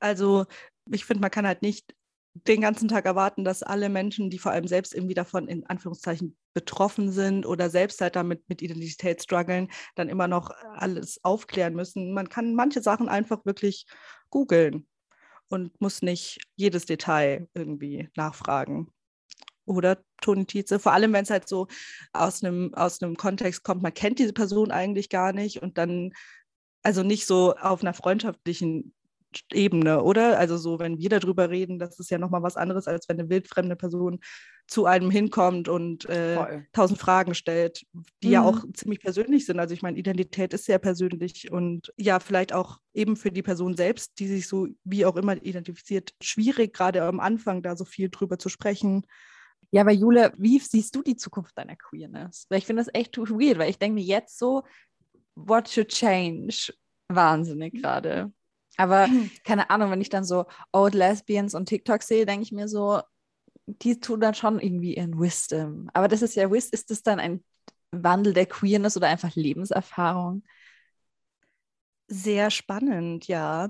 Also 0.00 0.46
ich 0.90 1.04
finde, 1.04 1.20
man 1.20 1.30
kann 1.30 1.46
halt 1.46 1.62
nicht 1.62 1.94
den 2.34 2.62
ganzen 2.62 2.88
Tag 2.88 3.04
erwarten, 3.04 3.44
dass 3.44 3.62
alle 3.62 3.88
Menschen, 3.88 4.30
die 4.30 4.38
vor 4.38 4.52
allem 4.52 4.66
selbst 4.66 4.94
irgendwie 4.94 5.14
davon 5.14 5.48
in 5.48 5.66
Anführungszeichen 5.66 6.36
betroffen 6.54 7.12
sind 7.12 7.46
oder 7.46 7.68
selbst 7.70 8.00
halt 8.00 8.16
damit 8.16 8.48
mit 8.48 8.62
Identität 8.62 9.22
strugglen, 9.22 9.68
dann 9.94 10.08
immer 10.08 10.28
noch 10.28 10.50
alles 10.74 11.22
aufklären 11.24 11.74
müssen. 11.74 12.12
Man 12.12 12.28
kann 12.28 12.54
manche 12.54 12.82
Sachen 12.82 13.08
einfach 13.08 13.44
wirklich 13.44 13.86
googeln 14.30 14.86
und 15.48 15.78
muss 15.80 16.02
nicht 16.02 16.40
jedes 16.56 16.86
Detail 16.86 17.48
irgendwie 17.54 18.08
nachfragen. 18.16 18.90
Oder 19.64 20.02
Toni 20.20 20.46
Tietze, 20.46 20.78
vor 20.78 20.92
allem 20.92 21.12
wenn 21.12 21.24
es 21.24 21.30
halt 21.30 21.48
so 21.48 21.68
aus 22.12 22.42
einem, 22.42 22.74
aus 22.74 23.02
einem 23.02 23.16
Kontext 23.16 23.62
kommt, 23.62 23.82
man 23.82 23.94
kennt 23.94 24.18
diese 24.18 24.32
Person 24.32 24.70
eigentlich 24.70 25.08
gar 25.08 25.32
nicht 25.32 25.62
und 25.62 25.78
dann, 25.78 26.12
also 26.82 27.02
nicht 27.02 27.26
so 27.26 27.54
auf 27.54 27.82
einer 27.82 27.94
freundschaftlichen 27.94 28.94
Ebene, 29.52 30.02
oder? 30.02 30.38
Also 30.38 30.56
so, 30.56 30.78
wenn 30.78 30.98
wir 30.98 31.08
darüber 31.08 31.50
reden, 31.50 31.78
das 31.78 31.98
ist 31.98 32.10
ja 32.10 32.18
nochmal 32.18 32.42
was 32.42 32.56
anderes, 32.56 32.86
als 32.86 33.08
wenn 33.08 33.18
eine 33.18 33.28
wildfremde 33.28 33.76
Person 33.76 34.20
zu 34.66 34.86
einem 34.86 35.10
hinkommt 35.10 35.68
und 35.68 36.08
äh, 36.08 36.62
tausend 36.72 36.98
Fragen 36.98 37.34
stellt, 37.34 37.84
die 38.22 38.28
mhm. 38.28 38.32
ja 38.32 38.42
auch 38.42 38.64
ziemlich 38.72 39.00
persönlich 39.00 39.44
sind. 39.44 39.58
Also 39.58 39.74
ich 39.74 39.82
meine, 39.82 39.98
Identität 39.98 40.54
ist 40.54 40.64
sehr 40.64 40.78
persönlich 40.78 41.50
und 41.50 41.92
ja, 41.96 42.20
vielleicht 42.20 42.52
auch 42.52 42.78
eben 42.94 43.16
für 43.16 43.30
die 43.30 43.42
Person 43.42 43.76
selbst, 43.76 44.18
die 44.18 44.28
sich 44.28 44.48
so 44.48 44.68
wie 44.84 45.04
auch 45.04 45.16
immer 45.16 45.42
identifiziert, 45.42 46.14
schwierig, 46.22 46.72
gerade 46.72 47.02
am 47.02 47.20
Anfang 47.20 47.62
da 47.62 47.76
so 47.76 47.84
viel 47.84 48.08
drüber 48.08 48.38
zu 48.38 48.48
sprechen. 48.48 49.06
Ja, 49.72 49.82
aber 49.82 49.92
Jule, 49.92 50.32
wie 50.36 50.58
siehst 50.58 50.94
du 50.94 51.02
die 51.02 51.16
Zukunft 51.16 51.56
deiner 51.56 51.76
Queerness? 51.76 52.46
Weil 52.48 52.58
ich 52.58 52.66
finde 52.66 52.82
das 52.82 52.94
echt 52.94 53.16
weird, 53.18 53.58
weil 53.58 53.70
ich 53.70 53.78
denke 53.78 53.94
mir 53.94 54.04
jetzt 54.04 54.38
so, 54.38 54.62
what 55.34 55.68
should 55.68 55.88
change? 55.88 56.72
Wahnsinnig 57.08 57.74
gerade. 57.74 58.32
Aber 58.76 59.06
keine 59.44 59.70
Ahnung, 59.70 59.90
wenn 59.90 60.00
ich 60.00 60.08
dann 60.10 60.24
so 60.24 60.46
Old 60.72 60.94
Lesbians 60.94 61.54
und 61.54 61.66
TikTok 61.66 62.02
sehe, 62.02 62.26
denke 62.26 62.44
ich 62.44 62.52
mir 62.52 62.68
so, 62.68 63.00
die 63.66 64.00
tun 64.00 64.20
dann 64.20 64.34
schon 64.34 64.60
irgendwie 64.60 64.94
in 64.94 65.18
Wisdom. 65.18 65.88
Aber 65.92 66.08
das 66.08 66.22
ist 66.22 66.34
ja 66.34 66.50
Wisdom, 66.50 66.74
ist 66.74 66.90
das 66.90 67.02
dann 67.02 67.20
ein 67.20 67.44
Wandel 67.92 68.32
der 68.32 68.46
Queerness 68.46 68.96
oder 68.96 69.08
einfach 69.08 69.34
Lebenserfahrung? 69.34 70.42
Sehr 72.08 72.50
spannend, 72.50 73.28
ja. 73.28 73.68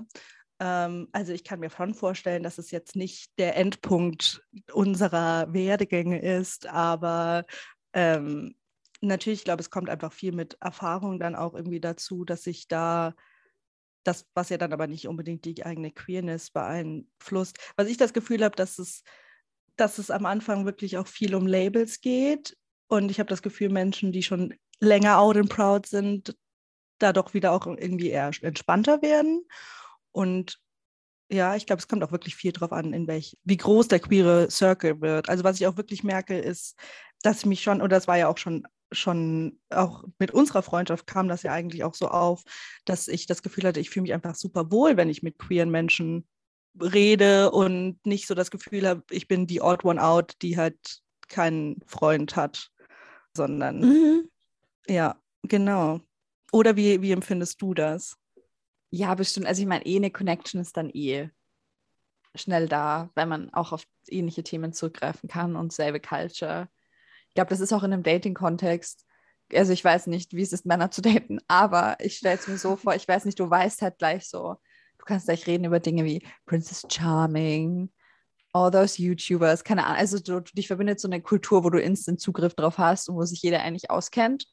Ähm, 0.59 1.07
also 1.11 1.33
ich 1.33 1.43
kann 1.43 1.59
mir 1.59 1.69
schon 1.69 1.93
vorstellen, 1.93 2.43
dass 2.43 2.57
es 2.57 2.71
jetzt 2.71 2.95
nicht 2.95 3.31
der 3.37 3.57
Endpunkt 3.57 4.41
unserer 4.71 5.53
Werdegänge 5.53 6.21
ist, 6.21 6.67
aber 6.67 7.45
ähm, 7.93 8.55
natürlich, 9.01 9.39
ich 9.39 9.45
glaube, 9.45 9.61
es 9.61 9.69
kommt 9.69 9.89
einfach 9.89 10.13
viel 10.13 10.31
mit 10.31 10.57
Erfahrung 10.61 11.19
dann 11.19 11.35
auch 11.35 11.53
irgendwie 11.53 11.79
dazu, 11.79 12.25
dass 12.25 12.43
sich 12.43 12.67
da 12.67 13.13
das, 14.03 14.27
was 14.33 14.49
ja 14.49 14.57
dann 14.57 14.73
aber 14.73 14.87
nicht 14.87 15.07
unbedingt 15.07 15.45
die 15.45 15.65
eigene 15.65 15.91
Queerness 15.91 16.49
beeinflusst. 16.51 17.57
Was 17.75 17.87
ich 17.87 17.97
das 17.97 18.13
Gefühl 18.13 18.43
habe, 18.43 18.55
dass 18.55 18.79
es, 18.79 19.03
dass 19.75 19.97
es 19.97 20.11
am 20.11 20.25
Anfang 20.25 20.65
wirklich 20.65 20.97
auch 20.97 21.07
viel 21.07 21.35
um 21.35 21.47
Labels 21.47 22.01
geht. 22.01 22.57
Und 22.87 23.09
ich 23.09 23.19
habe 23.19 23.29
das 23.29 23.41
Gefühl, 23.41 23.69
Menschen, 23.69 24.11
die 24.11 24.23
schon 24.23 24.53
länger 24.79 25.19
out 25.19 25.37
and 25.37 25.49
proud 25.49 25.85
sind, 25.85 26.35
da 26.99 27.13
doch 27.13 27.33
wieder 27.33 27.51
auch 27.51 27.65
irgendwie 27.65 28.09
eher 28.09 28.31
entspannter 28.41 29.01
werden. 29.01 29.45
Und 30.11 30.59
ja, 31.31 31.55
ich 31.55 31.65
glaube, 31.65 31.79
es 31.79 31.87
kommt 31.87 32.03
auch 32.03 32.11
wirklich 32.11 32.35
viel 32.35 32.51
drauf 32.51 32.71
an, 32.71 32.93
in 32.93 33.07
welch, 33.07 33.37
wie 33.43 33.57
groß 33.57 33.87
der 33.87 33.99
queere 33.99 34.51
Circle 34.51 35.01
wird. 35.01 35.29
Also 35.29 35.43
was 35.43 35.59
ich 35.59 35.67
auch 35.67 35.77
wirklich 35.77 36.03
merke, 36.03 36.37
ist, 36.37 36.77
dass 37.23 37.39
ich 37.39 37.45
mich 37.45 37.63
schon, 37.63 37.81
und 37.81 37.91
das 37.91 38.07
war 38.07 38.17
ja 38.17 38.27
auch 38.27 38.37
schon 38.37 38.67
schon 38.93 39.59
auch 39.69 40.03
mit 40.19 40.31
unserer 40.31 40.63
Freundschaft 40.63 41.07
kam 41.07 41.27
das 41.27 41.43
ja 41.43 41.51
eigentlich 41.51 41.83
auch 41.83 41.95
so 41.95 42.07
auf, 42.07 42.43
dass 42.85 43.07
ich 43.07 43.25
das 43.25 43.41
Gefühl 43.41 43.65
hatte, 43.65 43.79
ich 43.79 43.89
fühle 43.89 44.03
mich 44.03 44.13
einfach 44.13 44.35
super 44.35 44.71
wohl, 44.71 44.97
wenn 44.97 45.09
ich 45.09 45.23
mit 45.23 45.37
queeren 45.37 45.69
Menschen 45.69 46.27
rede 46.81 47.51
und 47.51 48.03
nicht 48.05 48.27
so 48.27 48.35
das 48.35 48.51
Gefühl 48.51 48.87
habe, 48.87 49.03
ich 49.11 49.27
bin 49.27 49.47
die 49.47 49.61
Odd 49.61 49.85
One 49.85 50.03
Out, 50.03 50.35
die 50.41 50.57
halt 50.57 50.77
keinen 51.27 51.81
Freund 51.85 52.35
hat, 52.35 52.71
sondern 53.35 53.79
mhm. 53.81 54.29
ja, 54.87 55.19
genau. 55.43 56.01
Oder 56.51 56.75
wie, 56.75 57.01
wie 57.01 57.11
empfindest 57.11 57.61
du 57.61 57.73
das? 57.73 58.17
Ja, 58.91 59.15
bestimmt. 59.15 59.47
Also 59.47 59.61
ich 59.61 59.67
meine, 59.67 59.85
eh 59.85 59.95
eine 59.95 60.11
Connection 60.11 60.61
ist 60.61 60.77
dann 60.77 60.89
eh 60.91 61.29
schnell 62.35 62.67
da, 62.67 63.09
wenn 63.15 63.29
man 63.29 63.53
auch 63.53 63.71
auf 63.71 63.85
ähnliche 64.07 64.43
Themen 64.43 64.73
zurückgreifen 64.73 65.29
kann 65.29 65.55
und 65.55 65.73
selbe 65.73 65.99
Culture. 65.99 66.69
Ich 67.33 67.35
glaube, 67.35 67.49
das 67.49 67.61
ist 67.61 67.73
auch 67.73 67.81
in 67.81 67.91
einem 67.91 68.03
Dating-Kontext. 68.03 69.07
Also 69.55 69.73
ich 69.73 69.83
weiß 69.83 70.05
nicht, 70.05 70.33
wie 70.35 70.43
es 70.43 70.53
ist, 70.53 70.67
Männer 70.67 70.91
zu 70.91 71.01
daten, 71.01 71.39
aber 71.47 71.97
ich 71.99 72.17
stelle 72.17 72.37
es 72.37 72.47
mir 72.47 72.59
so 72.59 72.75
vor, 72.75 72.93
ich 72.93 73.07
weiß 73.07 73.25
nicht, 73.25 73.39
du 73.39 73.49
weißt 73.49 73.81
halt 73.81 73.97
gleich 73.97 74.29
so, 74.29 74.57
du 74.99 75.05
kannst 75.05 75.25
gleich 75.25 75.47
reden 75.47 75.65
über 75.65 75.79
Dinge 75.79 76.05
wie 76.05 76.23
Princess 76.45 76.83
Charming, 76.91 77.91
all 78.51 78.69
those 78.69 79.01
YouTubers, 79.01 79.63
keine 79.63 79.83
Ahnung. 79.83 79.97
Also 79.97 80.19
du, 80.19 80.41
dich 80.41 80.67
verbindet 80.67 80.99
so 80.99 81.07
eine 81.07 81.23
Kultur, 81.23 81.63
wo 81.63 81.71
du 81.71 81.81
instant 81.81 82.21
Zugriff 82.21 82.53
drauf 82.53 82.77
hast 82.77 83.09
und 83.09 83.15
wo 83.15 83.23
sich 83.23 83.41
jeder 83.41 83.63
eigentlich 83.63 83.89
auskennt. 83.89 84.45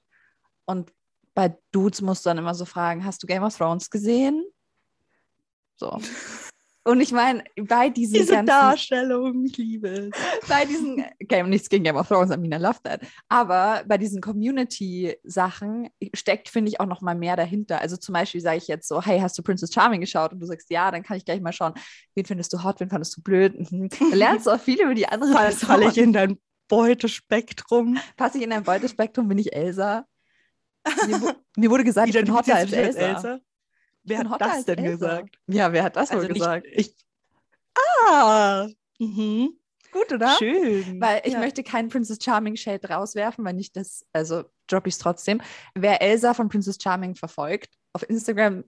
Und 0.65 0.91
bei 1.35 1.55
Dudes 1.73 2.01
musst 2.01 2.25
du 2.25 2.31
dann 2.31 2.39
immer 2.39 2.55
so 2.55 2.65
fragen, 2.65 3.05
hast 3.05 3.23
du 3.23 3.27
Game 3.27 3.43
of 3.43 3.55
Thrones 3.55 3.91
gesehen? 3.91 4.43
So. 5.77 6.01
Und 6.83 7.01
ich 7.01 7.13
meine, 7.13 7.45
bei 7.57 7.91
diesen 7.91 8.15
Diese 8.15 8.33
ganzen, 8.33 8.47
Darstellung, 8.47 9.45
ich 9.45 9.57
liebe 9.59 9.89
es. 9.89 10.11
bei 10.49 10.65
diesen 10.65 11.05
Game, 11.19 11.51
nichts 11.51 11.69
gegen 11.69 11.85
Game 11.85 11.97
of 11.97 12.09
Thrones, 12.09 12.31
I 12.31 12.37
love 12.37 12.79
that. 12.85 13.03
Aber 13.29 13.83
bei 13.87 13.99
diesen 13.99 14.23
Community-Sachen 14.23 15.91
steckt, 16.15 16.49
finde 16.49 16.71
ich, 16.71 16.81
auch 16.81 16.87
noch 16.87 17.03
mal 17.03 17.15
mehr 17.15 17.37
dahinter. 17.37 17.83
Also 17.83 17.99
zum 17.99 18.15
Beispiel 18.15 18.41
sage 18.41 18.57
ich 18.57 18.67
jetzt 18.67 18.89
so, 18.89 19.03
hey, 19.03 19.21
hast 19.21 19.37
du 19.37 19.43
Princess 19.43 19.73
Charming 19.75 20.01
geschaut? 20.01 20.33
Und 20.33 20.41
du 20.41 20.47
sagst, 20.47 20.71
ja, 20.71 20.91
dann 20.91 21.03
kann 21.03 21.19
ich 21.19 21.27
gleich 21.27 21.43
mal 21.43 21.53
schauen, 21.53 21.75
wen 22.15 22.25
findest 22.25 22.53
du 22.55 22.65
hot, 22.65 22.81
wen 22.81 22.89
fandest 22.89 23.15
du 23.17 23.23
blöd? 23.23 23.71
Mhm. 23.71 23.89
Da 24.11 24.17
lernst 24.17 24.47
du 24.47 24.51
auch 24.51 24.61
viel 24.61 24.81
über 24.81 24.95
die 24.95 25.07
andere 25.07 25.33
Fall, 25.33 25.53
falle 25.53 25.89
ich 25.89 25.99
in 25.99 26.15
dein 26.15 26.39
Beutespektrum. 26.69 27.99
Passe 28.17 28.39
ich 28.39 28.45
in 28.45 28.51
dein 28.51 28.63
Beutespektrum, 28.63 29.29
bin 29.29 29.37
ich 29.37 29.53
Elsa? 29.53 30.07
Mir, 31.07 31.37
mir 31.57 31.71
wurde 31.71 31.85
gesagt, 31.85 32.09
ich 32.09 32.15
bin 32.15 32.35
hotter 32.35 32.55
als 32.55 32.71
du 32.71 32.77
dich 32.77 32.97
Elsa. 32.97 33.41
Wer 34.03 34.29
hat 34.29 34.41
das 34.41 34.65
denn 34.65 34.79
Elsa. 34.79 34.93
gesagt? 34.93 35.39
Ja, 35.47 35.73
wer 35.73 35.85
hat 35.85 35.97
das 35.97 36.13
wohl 36.13 36.23
nicht 36.23 36.35
gesagt? 36.35 36.67
Ich. 36.73 36.95
Ah, 38.09 38.69
mhm. 38.99 39.61
Gut, 39.93 40.13
oder? 40.13 40.37
schön. 40.39 41.01
Weil 41.01 41.23
ich 41.25 41.33
ja. 41.33 41.41
möchte 41.41 41.63
keinen 41.63 41.89
Princess 41.89 42.19
Charming 42.23 42.57
Shade 42.57 42.89
rauswerfen, 42.89 43.45
weil 43.45 43.55
nicht 43.55 43.77
das, 43.77 44.07
also 44.13 44.45
droppe 44.67 44.89
ich 44.89 44.95
es 44.95 44.99
trotzdem. 44.99 45.41
Wer 45.75 46.01
Elsa 46.01 46.35
von 46.35 46.49
Princess 46.49 46.79
Charming 46.81 47.15
verfolgt, 47.15 47.71
auf 47.93 48.09
Instagram, 48.09 48.65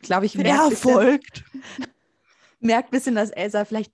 glaube 0.00 0.26
ich, 0.26 0.36
Wer 0.36 0.44
merkt, 0.44 0.70
bisschen, 0.70 0.92
folgt? 0.92 1.44
merkt 2.60 2.88
ein 2.88 2.90
bisschen, 2.90 3.14
dass 3.14 3.30
Elsa 3.30 3.64
vielleicht, 3.64 3.92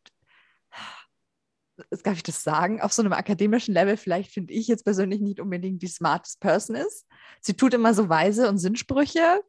darf 2.03 2.17
ich 2.17 2.23
das 2.23 2.43
sagen, 2.43 2.81
auf 2.81 2.93
so 2.93 3.03
einem 3.03 3.13
akademischen 3.13 3.73
Level 3.73 3.97
vielleicht 3.97 4.31
finde 4.31 4.53
ich 4.53 4.69
jetzt 4.69 4.85
persönlich 4.85 5.21
nicht 5.21 5.41
unbedingt 5.41 5.83
die 5.83 5.89
smartest 5.89 6.41
Person 6.41 6.77
ist. 6.77 7.07
Sie 7.41 7.55
tut 7.55 7.73
immer 7.73 7.95
so 7.95 8.09
weise 8.09 8.49
und 8.49 8.59
Sinnsprüche. 8.59 9.43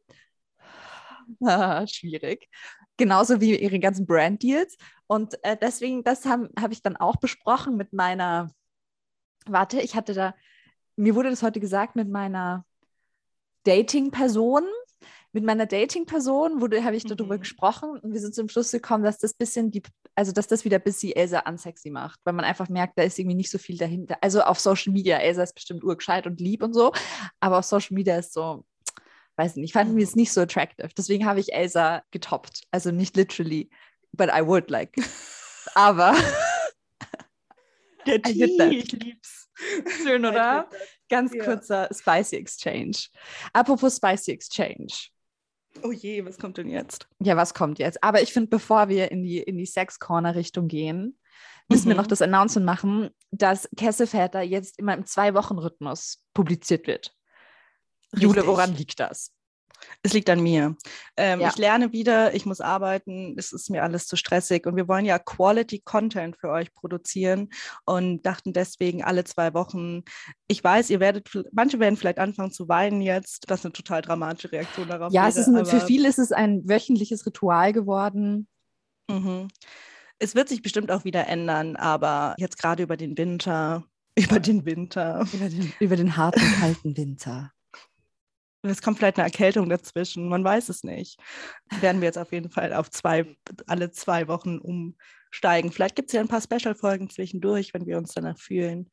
Schwierig. 1.86 2.48
Genauso 2.96 3.40
wie 3.40 3.56
ihre 3.56 3.78
ganzen 3.78 4.06
Brand-Deals. 4.06 4.76
Und 5.06 5.42
äh, 5.44 5.56
deswegen, 5.60 6.04
das 6.04 6.26
habe 6.26 6.50
hab 6.58 6.72
ich 6.72 6.82
dann 6.82 6.96
auch 6.96 7.16
besprochen 7.16 7.76
mit 7.76 7.92
meiner, 7.92 8.50
warte, 9.46 9.80
ich 9.80 9.94
hatte 9.96 10.14
da, 10.14 10.34
mir 10.96 11.14
wurde 11.14 11.30
das 11.30 11.42
heute 11.42 11.60
gesagt, 11.60 11.96
mit 11.96 12.08
meiner 12.08 12.64
Dating-Person. 13.64 14.64
Mit 15.32 15.44
meiner 15.44 15.66
Dating-Person 15.66 16.60
wurde, 16.60 16.82
habe 16.84 16.96
ich 16.96 17.04
darüber 17.04 17.36
Mhm. 17.36 17.40
gesprochen 17.40 17.90
und 18.00 18.12
wir 18.12 18.20
sind 18.20 18.34
zum 18.34 18.48
Schluss 18.48 18.72
gekommen, 18.72 19.04
dass 19.04 19.18
das 19.18 19.32
bisschen 19.32 19.70
die, 19.70 19.82
also 20.16 20.32
dass 20.32 20.48
das 20.48 20.64
wieder 20.64 20.78
ein 20.78 20.82
bisschen 20.82 21.12
Elsa 21.12 21.40
unsexy 21.48 21.88
macht, 21.90 22.18
weil 22.24 22.34
man 22.34 22.44
einfach 22.44 22.68
merkt, 22.68 22.98
da 22.98 23.02
ist 23.04 23.18
irgendwie 23.18 23.36
nicht 23.36 23.50
so 23.50 23.58
viel 23.58 23.78
dahinter. 23.78 24.18
Also 24.22 24.42
auf 24.42 24.58
Social 24.58 24.92
Media, 24.92 25.18
Elsa 25.18 25.44
ist 25.44 25.54
bestimmt 25.54 25.84
urgescheit 25.84 26.26
und 26.26 26.40
lieb 26.40 26.64
und 26.64 26.74
so, 26.74 26.92
aber 27.38 27.58
auf 27.58 27.64
Social 27.64 27.94
Media 27.94 28.16
ist 28.18 28.32
so, 28.32 28.64
weiß 29.40 29.56
nicht, 29.56 29.72
fanden 29.72 29.96
wir 29.96 30.04
es 30.04 30.14
nicht 30.16 30.32
so 30.32 30.40
attractive. 30.42 30.88
Deswegen 30.96 31.24
habe 31.26 31.40
ich 31.40 31.52
Elsa 31.54 32.02
getoppt. 32.10 32.62
Also 32.70 32.90
nicht 32.90 33.16
literally, 33.16 33.70
but 34.12 34.28
I 34.28 34.46
would 34.46 34.70
like. 34.70 34.94
aber 35.74 36.14
Der. 38.06 38.22
Tee, 38.22 38.78
ich 38.78 38.92
lieb's. 38.92 39.50
schön, 40.02 40.24
oder? 40.24 40.68
Ganz 41.08 41.34
Ja. 41.34 41.44
kurzer 41.44 41.88
Spicy 41.92 42.36
Exchange. 42.36 42.96
Apropos 43.52 43.96
Spicy 43.96 44.32
Exchange. 44.32 44.92
Oh 45.82 45.92
je, 45.92 46.24
was 46.24 46.38
kommt 46.38 46.56
denn 46.58 46.68
jetzt? 46.68 47.06
Ja, 47.20 47.36
was 47.36 47.54
kommt 47.54 47.78
jetzt? 47.78 48.02
Aber 48.02 48.20
ich 48.22 48.32
finde, 48.32 48.48
bevor 48.48 48.88
wir 48.88 49.10
in 49.10 49.22
die, 49.22 49.38
in 49.38 49.56
die 49.56 49.66
Sex-Corner-Richtung 49.66 50.66
gehen, 50.66 51.18
müssen 51.68 51.86
wir 51.86 51.94
Mhm. 51.94 52.00
noch 52.00 52.06
das 52.08 52.22
Announcement 52.22 52.66
machen, 52.66 53.10
dass 53.30 53.68
Kesselväter 53.76 54.40
jetzt 54.42 54.78
immer 54.78 54.94
im 54.94 55.06
Zwei-Wochen-Rhythmus 55.06 56.22
publiziert 56.34 56.86
wird. 56.88 57.14
Jule, 58.14 58.36
Richtig. 58.36 58.46
woran 58.46 58.74
liegt 58.74 59.00
das? 59.00 59.32
Es 60.02 60.12
liegt 60.12 60.30
an 60.30 60.40
mir. 60.40 60.76
Ähm, 61.16 61.40
Ja. 61.40 61.48
Ich 61.48 61.56
lerne 61.56 61.92
wieder, 61.92 62.34
ich 62.34 62.46
muss 62.46 62.60
arbeiten, 62.60 63.34
es 63.38 63.52
ist 63.52 63.70
mir 63.70 63.82
alles 63.82 64.06
zu 64.06 64.16
stressig 64.16 64.66
und 64.66 64.76
wir 64.76 64.88
wollen 64.88 65.04
ja 65.04 65.18
Quality 65.18 65.80
Content 65.80 66.36
für 66.38 66.50
euch 66.50 66.72
produzieren 66.74 67.48
und 67.84 68.22
dachten 68.22 68.52
deswegen 68.52 69.02
alle 69.02 69.24
zwei 69.24 69.54
Wochen. 69.54 70.02
Ich 70.48 70.62
weiß, 70.62 70.90
ihr 70.90 71.00
werdet, 71.00 71.28
manche 71.52 71.78
werden 71.80 71.96
vielleicht 71.96 72.18
anfangen 72.18 72.52
zu 72.52 72.68
weinen 72.68 73.00
jetzt. 73.00 73.50
Das 73.50 73.60
ist 73.60 73.66
eine 73.66 73.72
total 73.72 74.02
dramatische 74.02 74.52
Reaktion 74.52 74.88
darauf. 74.88 75.12
Ja, 75.12 75.28
es 75.28 75.36
wäre, 75.36 75.50
ist 75.50 75.56
ein, 75.56 75.66
für 75.80 75.86
viele 75.86 76.08
ist 76.08 76.18
es 76.18 76.32
ein 76.32 76.68
wöchentliches 76.68 77.26
Ritual 77.26 77.72
geworden. 77.72 78.48
Mhm. 79.08 79.48
Es 80.18 80.34
wird 80.34 80.48
sich 80.48 80.62
bestimmt 80.62 80.90
auch 80.90 81.04
wieder 81.04 81.26
ändern, 81.26 81.76
aber 81.76 82.34
jetzt 82.36 82.58
gerade 82.58 82.82
über 82.82 82.96
den 82.96 83.16
Winter, 83.16 83.84
über 84.18 84.40
den 84.40 84.66
Winter. 84.66 85.26
Über 85.32 85.48
den, 85.48 85.72
über 85.80 85.96
den 85.96 86.16
harten, 86.16 86.42
kalten 86.60 86.96
Winter. 86.96 87.52
Es 88.62 88.82
kommt 88.82 88.98
vielleicht 88.98 89.18
eine 89.18 89.26
Erkältung 89.26 89.68
dazwischen, 89.68 90.28
man 90.28 90.44
weiß 90.44 90.68
es 90.68 90.84
nicht. 90.84 91.20
Werden 91.80 92.00
wir 92.00 92.06
jetzt 92.06 92.18
auf 92.18 92.32
jeden 92.32 92.50
Fall 92.50 92.72
auf 92.72 92.90
zwei, 92.90 93.36
alle 93.66 93.90
zwei 93.90 94.28
Wochen 94.28 94.58
umsteigen. 94.58 95.72
Vielleicht 95.72 95.96
gibt 95.96 96.10
es 96.10 96.12
ja 96.14 96.20
ein 96.20 96.28
paar 96.28 96.42
Special-Folgen 96.42 97.08
zwischendurch, 97.08 97.72
wenn 97.72 97.86
wir 97.86 97.96
uns 97.96 98.12
danach 98.12 98.38
fühlen. 98.38 98.90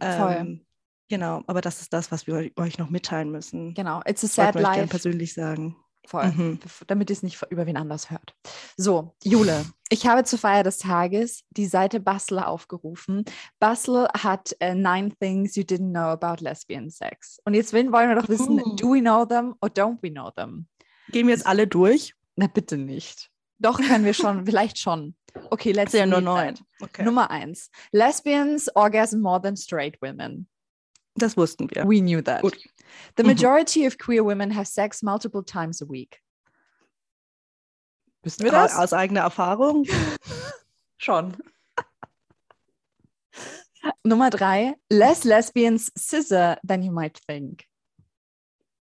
Voll. 0.00 0.36
Ähm, 0.36 0.66
genau, 1.08 1.42
aber 1.46 1.60
das 1.60 1.80
ist 1.80 1.92
das, 1.92 2.10
was 2.10 2.26
wir 2.26 2.50
euch 2.56 2.78
noch 2.78 2.90
mitteilen 2.90 3.30
müssen. 3.30 3.74
Genau, 3.74 4.02
it's 4.06 4.24
a 4.24 4.28
sad 4.28 4.54
life. 4.56 4.88
persönlich 4.88 5.34
sagen. 5.34 5.76
Voll, 6.06 6.26
Mhm. 6.32 6.58
damit 6.86 7.08
ihr 7.10 7.14
es 7.14 7.22
nicht 7.22 7.40
über 7.50 7.66
wen 7.66 7.76
anders 7.76 8.10
hört. 8.10 8.34
So, 8.76 9.14
Jule, 9.22 9.64
ich 9.88 10.06
habe 10.06 10.24
zur 10.24 10.38
Feier 10.38 10.62
des 10.62 10.78
Tages 10.78 11.44
die 11.50 11.66
Seite 11.66 11.98
Bustle 12.00 12.46
aufgerufen. 12.46 13.24
Bustle 13.58 14.08
hat 14.12 14.54
äh, 14.60 14.74
Nine 14.74 15.12
Things 15.18 15.56
You 15.56 15.62
Didn't 15.62 15.90
Know 15.92 16.00
About 16.10 16.42
Lesbian 16.44 16.90
Sex. 16.90 17.38
Und 17.44 17.54
jetzt 17.54 17.72
wollen 17.72 17.90
wir 17.90 18.14
doch 18.14 18.28
wissen, 18.28 18.60
Uh. 18.60 18.76
do 18.76 18.92
we 18.92 19.00
know 19.00 19.24
them 19.24 19.54
or 19.62 19.68
don't 19.70 19.98
we 20.02 20.10
know 20.10 20.30
them? 20.30 20.66
Gehen 21.08 21.26
wir 21.26 21.34
jetzt 21.34 21.46
alle 21.46 21.66
durch? 21.66 22.14
Na 22.36 22.46
bitte 22.48 22.76
nicht. 22.76 23.30
Doch 23.58 23.80
können 23.80 24.04
wir 24.04 24.14
schon, 24.14 24.44
vielleicht 24.46 24.78
schon. 24.78 25.14
Okay, 25.50 25.72
let's 25.72 25.92
sind 25.92 26.00
ja 26.00 26.06
nur 26.06 26.20
neun. 26.20 26.54
Okay. 26.80 27.02
Nummer 27.02 27.30
eins. 27.30 27.70
Lesbians 27.92 28.68
orgasm 28.76 29.20
more 29.20 29.40
than 29.40 29.56
straight 29.56 30.00
women. 30.02 30.48
Das 31.16 31.36
wussten 31.36 31.70
wir. 31.70 31.84
We 31.88 32.00
knew 32.00 32.20
that. 32.22 32.42
Gut. 32.42 32.58
The 33.16 33.22
Mhm. 33.22 33.28
majority 33.28 33.86
of 33.86 33.98
queer 33.98 34.24
women 34.24 34.54
have 34.54 34.66
sex 34.66 35.02
multiple 35.02 35.44
times 35.44 35.80
a 35.82 35.88
week. 35.88 36.20
Wissen 38.22 38.44
wir 38.44 38.50
das? 38.52 38.74
Aus 38.76 38.92
eigener 38.92 39.20
Erfahrung? 39.20 39.84
Schon. 40.96 41.36
Nummer 44.02 44.30
drei. 44.30 44.74
Less 44.90 45.24
lesbians 45.24 45.92
scissor 45.94 46.56
than 46.66 46.82
you 46.82 46.90
might 46.92 47.20
think. 47.26 47.64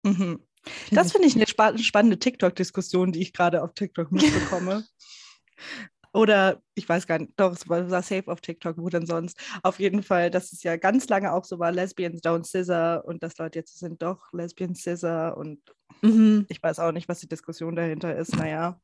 Mhm. 0.02 0.42
Das 0.90 1.12
finde 1.12 1.28
ich 1.28 1.36
eine 1.36 1.46
spa 1.46 1.76
spannende 1.78 2.18
TikTok-Diskussion, 2.18 3.12
die 3.12 3.20
ich 3.20 3.32
gerade 3.32 3.62
auf 3.62 3.74
TikTok 3.74 4.10
mitbekomme. 4.12 4.86
Oder 6.12 6.62
ich 6.74 6.88
weiß 6.88 7.06
gar 7.06 7.18
nicht, 7.18 7.32
doch, 7.36 7.52
es 7.52 7.68
war, 7.68 7.90
war 7.90 8.02
safe 8.02 8.28
auf 8.30 8.40
TikTok, 8.40 8.78
wo 8.78 8.88
denn 8.88 9.06
sonst. 9.06 9.38
Auf 9.62 9.78
jeden 9.78 10.02
Fall, 10.02 10.30
dass 10.30 10.52
es 10.52 10.62
ja 10.62 10.76
ganz 10.76 11.08
lange 11.08 11.32
auch 11.32 11.44
so 11.44 11.58
war, 11.58 11.70
Lesbians 11.72 12.22
don't 12.22 12.44
scissor 12.44 13.04
und 13.04 13.22
dass 13.22 13.36
Leute 13.38 13.58
jetzt 13.58 13.78
sind 13.78 14.00
doch 14.02 14.32
Lesbians 14.32 14.82
scissor 14.82 15.36
und 15.36 15.60
Mhm. 16.02 16.46
ich 16.48 16.62
weiß 16.62 16.78
auch 16.78 16.92
nicht, 16.92 17.08
was 17.08 17.18
die 17.20 17.28
Diskussion 17.28 17.74
dahinter 17.74 18.14
ist. 18.14 18.36
Naja, 18.36 18.78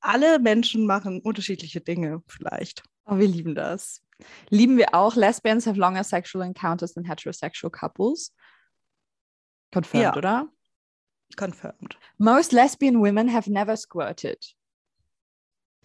alle 0.00 0.38
Menschen 0.38 0.86
machen 0.86 1.20
unterschiedliche 1.20 1.80
Dinge 1.80 2.22
vielleicht. 2.26 2.82
Oh, 3.04 3.18
wir 3.18 3.26
lieben 3.28 3.54
das. 3.54 4.00
Lieben 4.48 4.78
wir 4.78 4.94
auch. 4.94 5.14
Lesbians 5.16 5.66
have 5.66 5.78
longer 5.78 6.04
sexual 6.04 6.46
encounters 6.46 6.94
than 6.94 7.04
heterosexual 7.04 7.70
couples. 7.70 8.32
Confirmed, 9.72 10.04
Ja. 10.04 10.16
oder? 10.16 10.48
Confirmed. 11.36 11.98
Most 12.18 12.52
lesbian 12.52 13.00
women 13.00 13.32
have 13.32 13.50
never 13.50 13.76
squirted. 13.76 14.38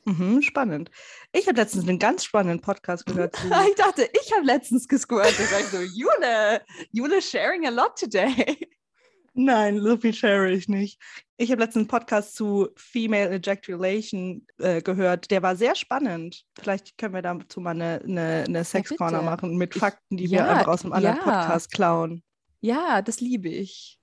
Mhm, 0.05 0.41
spannend. 0.41 0.89
Ich 1.31 1.47
habe 1.47 1.59
letztens 1.59 1.87
einen 1.87 1.99
ganz 1.99 2.23
spannenden 2.23 2.61
Podcast 2.61 3.05
gehört 3.05 3.35
Ich 3.69 3.75
dachte, 3.75 4.09
ich 4.13 4.31
habe 4.33 4.45
letztens 4.45 4.87
gesquirtet. 4.87 5.47
Ich 5.59 5.65
so, 5.67 5.77
Jule, 5.79 6.61
Jule 6.91 7.21
sharing 7.21 7.65
a 7.67 7.69
lot 7.69 7.97
today. 7.99 8.57
Nein, 9.33 9.79
so 9.81 9.95
viel 9.95 10.13
share 10.13 10.49
ich 10.51 10.67
nicht. 10.67 10.99
Ich 11.37 11.51
habe 11.51 11.61
letztens 11.61 11.83
einen 11.83 11.87
Podcast 11.87 12.35
zu 12.35 12.69
Female 12.75 13.29
Ejaculation 13.29 14.45
äh, 14.57 14.81
gehört. 14.81 15.31
Der 15.31 15.41
war 15.43 15.55
sehr 15.55 15.75
spannend. 15.75 16.43
Vielleicht 16.59 16.97
können 16.97 17.13
wir 17.13 17.21
dazu 17.21 17.61
mal 17.61 17.71
eine, 17.71 18.01
eine, 18.03 18.43
eine 18.47 18.63
Sex 18.65 18.89
Corner 18.97 19.19
bitte. 19.19 19.29
machen 19.29 19.57
mit 19.57 19.75
Ich- 19.75 19.79
Fakten, 19.79 20.17
die 20.17 20.25
ja, 20.25 20.39
wir 20.45 20.49
einfach 20.49 20.67
aus 20.67 20.83
einem 20.83 20.93
anderen 20.93 21.17
ja. 21.17 21.23
Podcast 21.23 21.71
klauen. 21.71 22.23
Ja, 22.61 23.01
das 23.01 23.21
liebe 23.21 23.47
ich. 23.49 23.98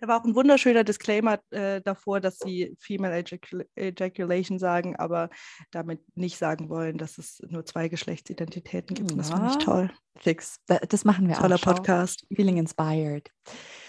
Da 0.00 0.08
war 0.08 0.18
auch 0.20 0.24
ein 0.24 0.34
wunderschöner 0.34 0.82
Disclaimer 0.82 1.40
äh, 1.50 1.82
davor, 1.82 2.20
dass 2.20 2.38
sie 2.38 2.74
Female 2.80 3.14
Ejacula 3.18 3.64
Ejaculation 3.74 4.58
sagen, 4.58 4.96
aber 4.96 5.28
damit 5.72 6.00
nicht 6.16 6.38
sagen 6.38 6.70
wollen, 6.70 6.96
dass 6.96 7.18
es 7.18 7.42
nur 7.48 7.66
zwei 7.66 7.88
Geschlechtsidentitäten 7.88 8.94
gibt. 8.96 9.12
Und 9.12 9.18
das 9.18 9.28
fand 9.30 9.46
ich 9.50 9.56
Ja. 9.56 9.58
toll. 9.58 9.90
Fix. 10.18 10.56
Da- 10.66 10.78
Das 10.78 11.04
machen 11.04 11.28
wir 11.28 11.34
Toller 11.36 11.56
auch. 11.56 11.60
Schau. 11.60 11.74
Podcast. 11.74 12.26
Feeling 12.34 12.56
inspired. 12.56 13.30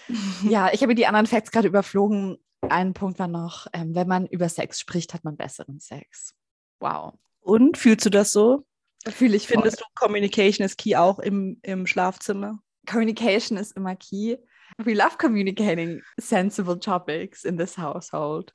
Ja, 0.48 0.70
ich 0.72 0.82
habe 0.82 0.94
die 0.94 1.06
anderen 1.06 1.26
Facts 1.26 1.50
gerade 1.50 1.68
überflogen. 1.68 2.36
Ein 2.60 2.92
Punkt 2.92 3.18
war 3.18 3.28
noch, 3.28 3.66
ähm, 3.72 3.94
wenn 3.94 4.08
man 4.08 4.26
über 4.26 4.48
Sex 4.48 4.80
spricht, 4.80 5.14
hat 5.14 5.24
man 5.24 5.36
besseren 5.36 5.80
Sex. 5.80 6.34
Wow. 6.80 7.14
Und 7.40 7.78
fühlst 7.78 8.04
du 8.04 8.10
das 8.10 8.32
so? 8.32 8.66
Fühle 9.08 9.36
ich 9.36 9.46
Findest 9.46 9.80
du 9.80 9.84
Communication 9.94 10.64
is 10.66 10.76
key 10.76 10.96
auch 10.96 11.18
im, 11.20 11.58
im 11.62 11.86
Schlafzimmer? 11.86 12.58
Communication 12.86 13.56
is 13.56 13.72
immer 13.72 13.96
key. 13.96 14.36
We 14.78 14.94
love 14.94 15.18
communicating 15.18 16.02
sensible 16.18 16.78
topics 16.78 17.44
in 17.44 17.56
this 17.58 17.76
household. 17.78 18.52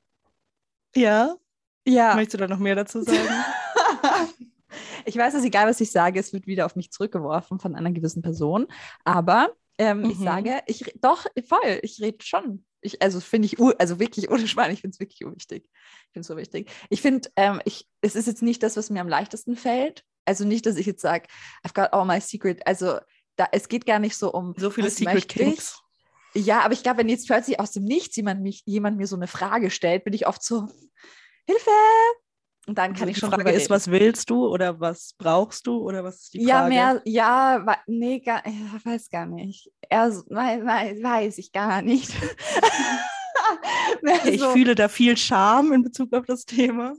Ja, 0.94 1.36
Ja. 1.86 2.14
Möchtest 2.14 2.34
du 2.34 2.38
da 2.38 2.48
noch 2.48 2.58
mehr 2.58 2.74
dazu 2.74 3.02
sagen? 3.02 3.16
ich 5.04 5.16
weiß, 5.16 5.32
dass 5.34 5.44
egal, 5.44 5.66
was 5.68 5.80
ich 5.80 5.90
sage, 5.90 6.18
es 6.20 6.32
wird 6.32 6.46
wieder 6.46 6.66
auf 6.66 6.76
mich 6.76 6.90
zurückgeworfen 6.90 7.58
von 7.58 7.74
einer 7.74 7.90
gewissen 7.92 8.22
Person. 8.22 8.66
Aber 9.04 9.54
ähm, 9.78 10.00
Mhm. 10.02 10.10
ich 10.10 10.18
sage, 10.18 10.60
ich 10.66 10.92
doch, 11.00 11.24
voll, 11.46 11.78
ich 11.82 12.00
rede 12.00 12.24
schon. 12.24 12.64
Ich, 12.80 13.00
also 13.02 13.20
finde 13.20 13.46
ich, 13.46 13.58
also 13.80 13.98
wirklich 13.98 14.30
ohne 14.30 14.46
Schwein, 14.46 14.70
ich 14.72 14.80
finde 14.82 14.94
es 14.94 15.00
wirklich 15.00 15.24
unwichtig. 15.24 15.64
Ich 15.72 16.12
finde 16.12 16.20
es 16.20 16.26
so 16.26 16.36
wichtig. 16.36 16.70
Ich 16.90 17.00
finde, 17.02 17.28
ähm, 17.36 17.60
ich, 17.64 17.88
es 18.02 18.14
ist 18.16 18.26
jetzt 18.26 18.42
nicht 18.42 18.62
das, 18.62 18.76
was 18.76 18.90
mir 18.90 19.00
am 19.00 19.08
leichtesten 19.08 19.56
fällt. 19.56 20.04
Also 20.26 20.44
nicht, 20.44 20.66
dass 20.66 20.76
ich 20.76 20.86
jetzt 20.86 21.00
sage, 21.00 21.26
I've 21.64 21.74
got 21.74 21.92
all 21.92 22.04
my 22.04 22.20
secret. 22.20 22.64
Also 22.66 22.98
da, 23.36 23.48
es 23.52 23.68
geht 23.68 23.86
gar 23.86 23.98
nicht 23.98 24.16
so 24.16 24.32
um 24.32 24.54
So 24.58 24.70
viele 24.70 24.90
Secret? 24.90 25.28
Kings. 25.28 25.80
Ja, 26.34 26.60
aber 26.60 26.74
ich 26.74 26.82
glaube, 26.82 26.98
wenn 26.98 27.08
jetzt 27.08 27.26
plötzlich 27.26 27.58
aus 27.58 27.72
dem 27.72 27.84
Nichts 27.84 28.16
jemand, 28.16 28.42
mich, 28.42 28.62
jemand 28.66 28.96
mir 28.98 29.06
so 29.06 29.16
eine 29.16 29.26
Frage 29.26 29.70
stellt, 29.70 30.04
bin 30.04 30.12
ich 30.12 30.26
oft 30.26 30.42
so, 30.42 30.68
Hilfe! 31.46 31.70
Und 32.66 32.76
dann 32.76 32.92
kann 32.92 33.02
Also 33.04 33.10
ich 33.10 33.14
die 33.14 33.20
schon 33.20 33.30
Frage 33.30 33.44
drüber 33.44 33.54
ist, 33.56 33.70
was 33.70 33.90
willst 33.90 34.28
du 34.28 34.46
oder 34.46 34.78
was 34.78 35.14
brauchst 35.16 35.66
du 35.66 35.78
oder 35.78 36.04
was 36.04 36.16
ist 36.24 36.34
die 36.34 36.44
Ja, 36.44 36.58
Frage? 36.60 36.68
mehr, 36.68 37.02
ja, 37.06 37.76
nee, 37.86 38.20
gar, 38.20 38.46
ja, 38.46 38.78
weiß 38.84 39.08
gar 39.08 39.24
nicht. 39.24 39.70
Er, 39.88 40.10
wei- 40.28 40.62
wei- 40.66 41.02
weiß 41.02 41.38
ich 41.38 41.50
gar 41.52 41.80
nicht. 41.80 42.12
Mehr 44.02 44.24
Ich 44.26 44.42
fühle 44.42 44.74
da 44.74 44.88
viel 44.88 45.16
Scham 45.16 45.72
in 45.72 45.82
Bezug 45.82 46.12
auf 46.14 46.26
das 46.26 46.44
Thema. 46.44 46.94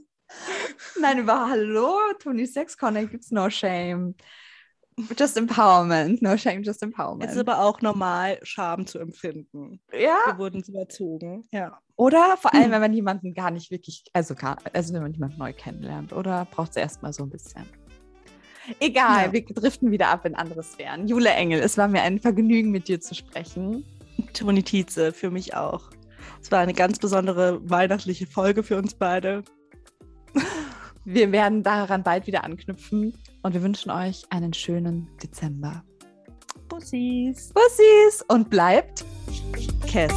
nein, 1.00 1.18
über 1.20 1.48
Hallo, 1.48 1.98
Tony 2.18 2.46
Sex 2.46 2.76
Connect 2.76 3.12
gibt's 3.12 3.30
no 3.30 3.48
shame. 3.48 4.14
Just 5.18 5.36
empowerment, 5.38 6.20
no 6.20 6.36
shame, 6.36 6.62
just 6.62 6.82
empowerment. 6.82 7.24
Es 7.30 7.32
ist 7.36 7.40
aber 7.40 7.60
auch 7.62 7.80
normal, 7.80 8.38
Scham 8.42 8.86
zu 8.86 8.98
empfinden. 8.98 9.80
ja, 9.92 10.16
Wir 10.26 10.38
wurden 10.38 10.62
so 10.62 10.72
erzogen. 10.78 11.44
Ja. 11.52 11.78
oder 11.96 12.36
vor 12.36 12.52
allem, 12.54 12.64
Hm. 12.66 12.70
wenn 12.72 12.80
man 12.80 12.92
jemanden 12.92 13.32
gar 13.32 13.50
nicht 13.50 13.70
wirklich, 13.70 14.04
also, 14.12 14.34
gar, 14.34 14.58
also 14.74 14.92
wenn 14.92 15.02
man 15.02 15.12
jemanden 15.14 15.38
neu 15.38 15.52
kennenlernt, 15.54 16.12
oder 16.12 16.44
braucht 16.50 16.70
es 16.70 16.76
erstmal 16.76 17.12
so 17.14 17.22
ein 17.22 17.30
bisschen. 17.30 17.64
Egal, 18.78 19.26
Ja. 19.26 19.32
wir 19.32 19.44
driften 19.46 19.90
wieder 19.90 20.08
ab 20.08 20.26
in 20.26 20.34
andere 20.34 20.62
Sphären. 20.62 21.08
Jule 21.08 21.30
Engel, 21.30 21.60
es 21.60 21.78
war 21.78 21.88
mir 21.88 22.02
ein 22.02 22.20
Vergnügen, 22.20 22.70
mit 22.70 22.86
dir 22.88 23.00
zu 23.00 23.14
sprechen. 23.14 23.84
Toni 24.34 24.62
Tietze, 24.62 25.12
für 25.12 25.30
mich 25.30 25.54
auch. 25.54 25.88
Es 26.42 26.50
war 26.52 26.58
eine 26.60 26.74
ganz 26.74 26.98
besondere 26.98 27.58
weihnachtliche 27.68 28.26
Folge 28.26 28.62
für 28.62 28.76
uns 28.76 28.94
beide. 28.94 29.44
Wir 31.04 31.32
werden 31.32 31.62
daran 31.62 32.02
bald 32.02 32.26
wieder 32.26 32.44
anknüpfen 32.44 33.16
und 33.42 33.54
wir 33.54 33.62
wünschen 33.62 33.90
euch 33.90 34.24
einen 34.30 34.52
schönen 34.52 35.08
Dezember. 35.22 35.84
Bussis. 36.68 37.52
Bussis 37.52 38.24
und 38.28 38.50
bleibt 38.50 39.04
Kess. 39.86 40.12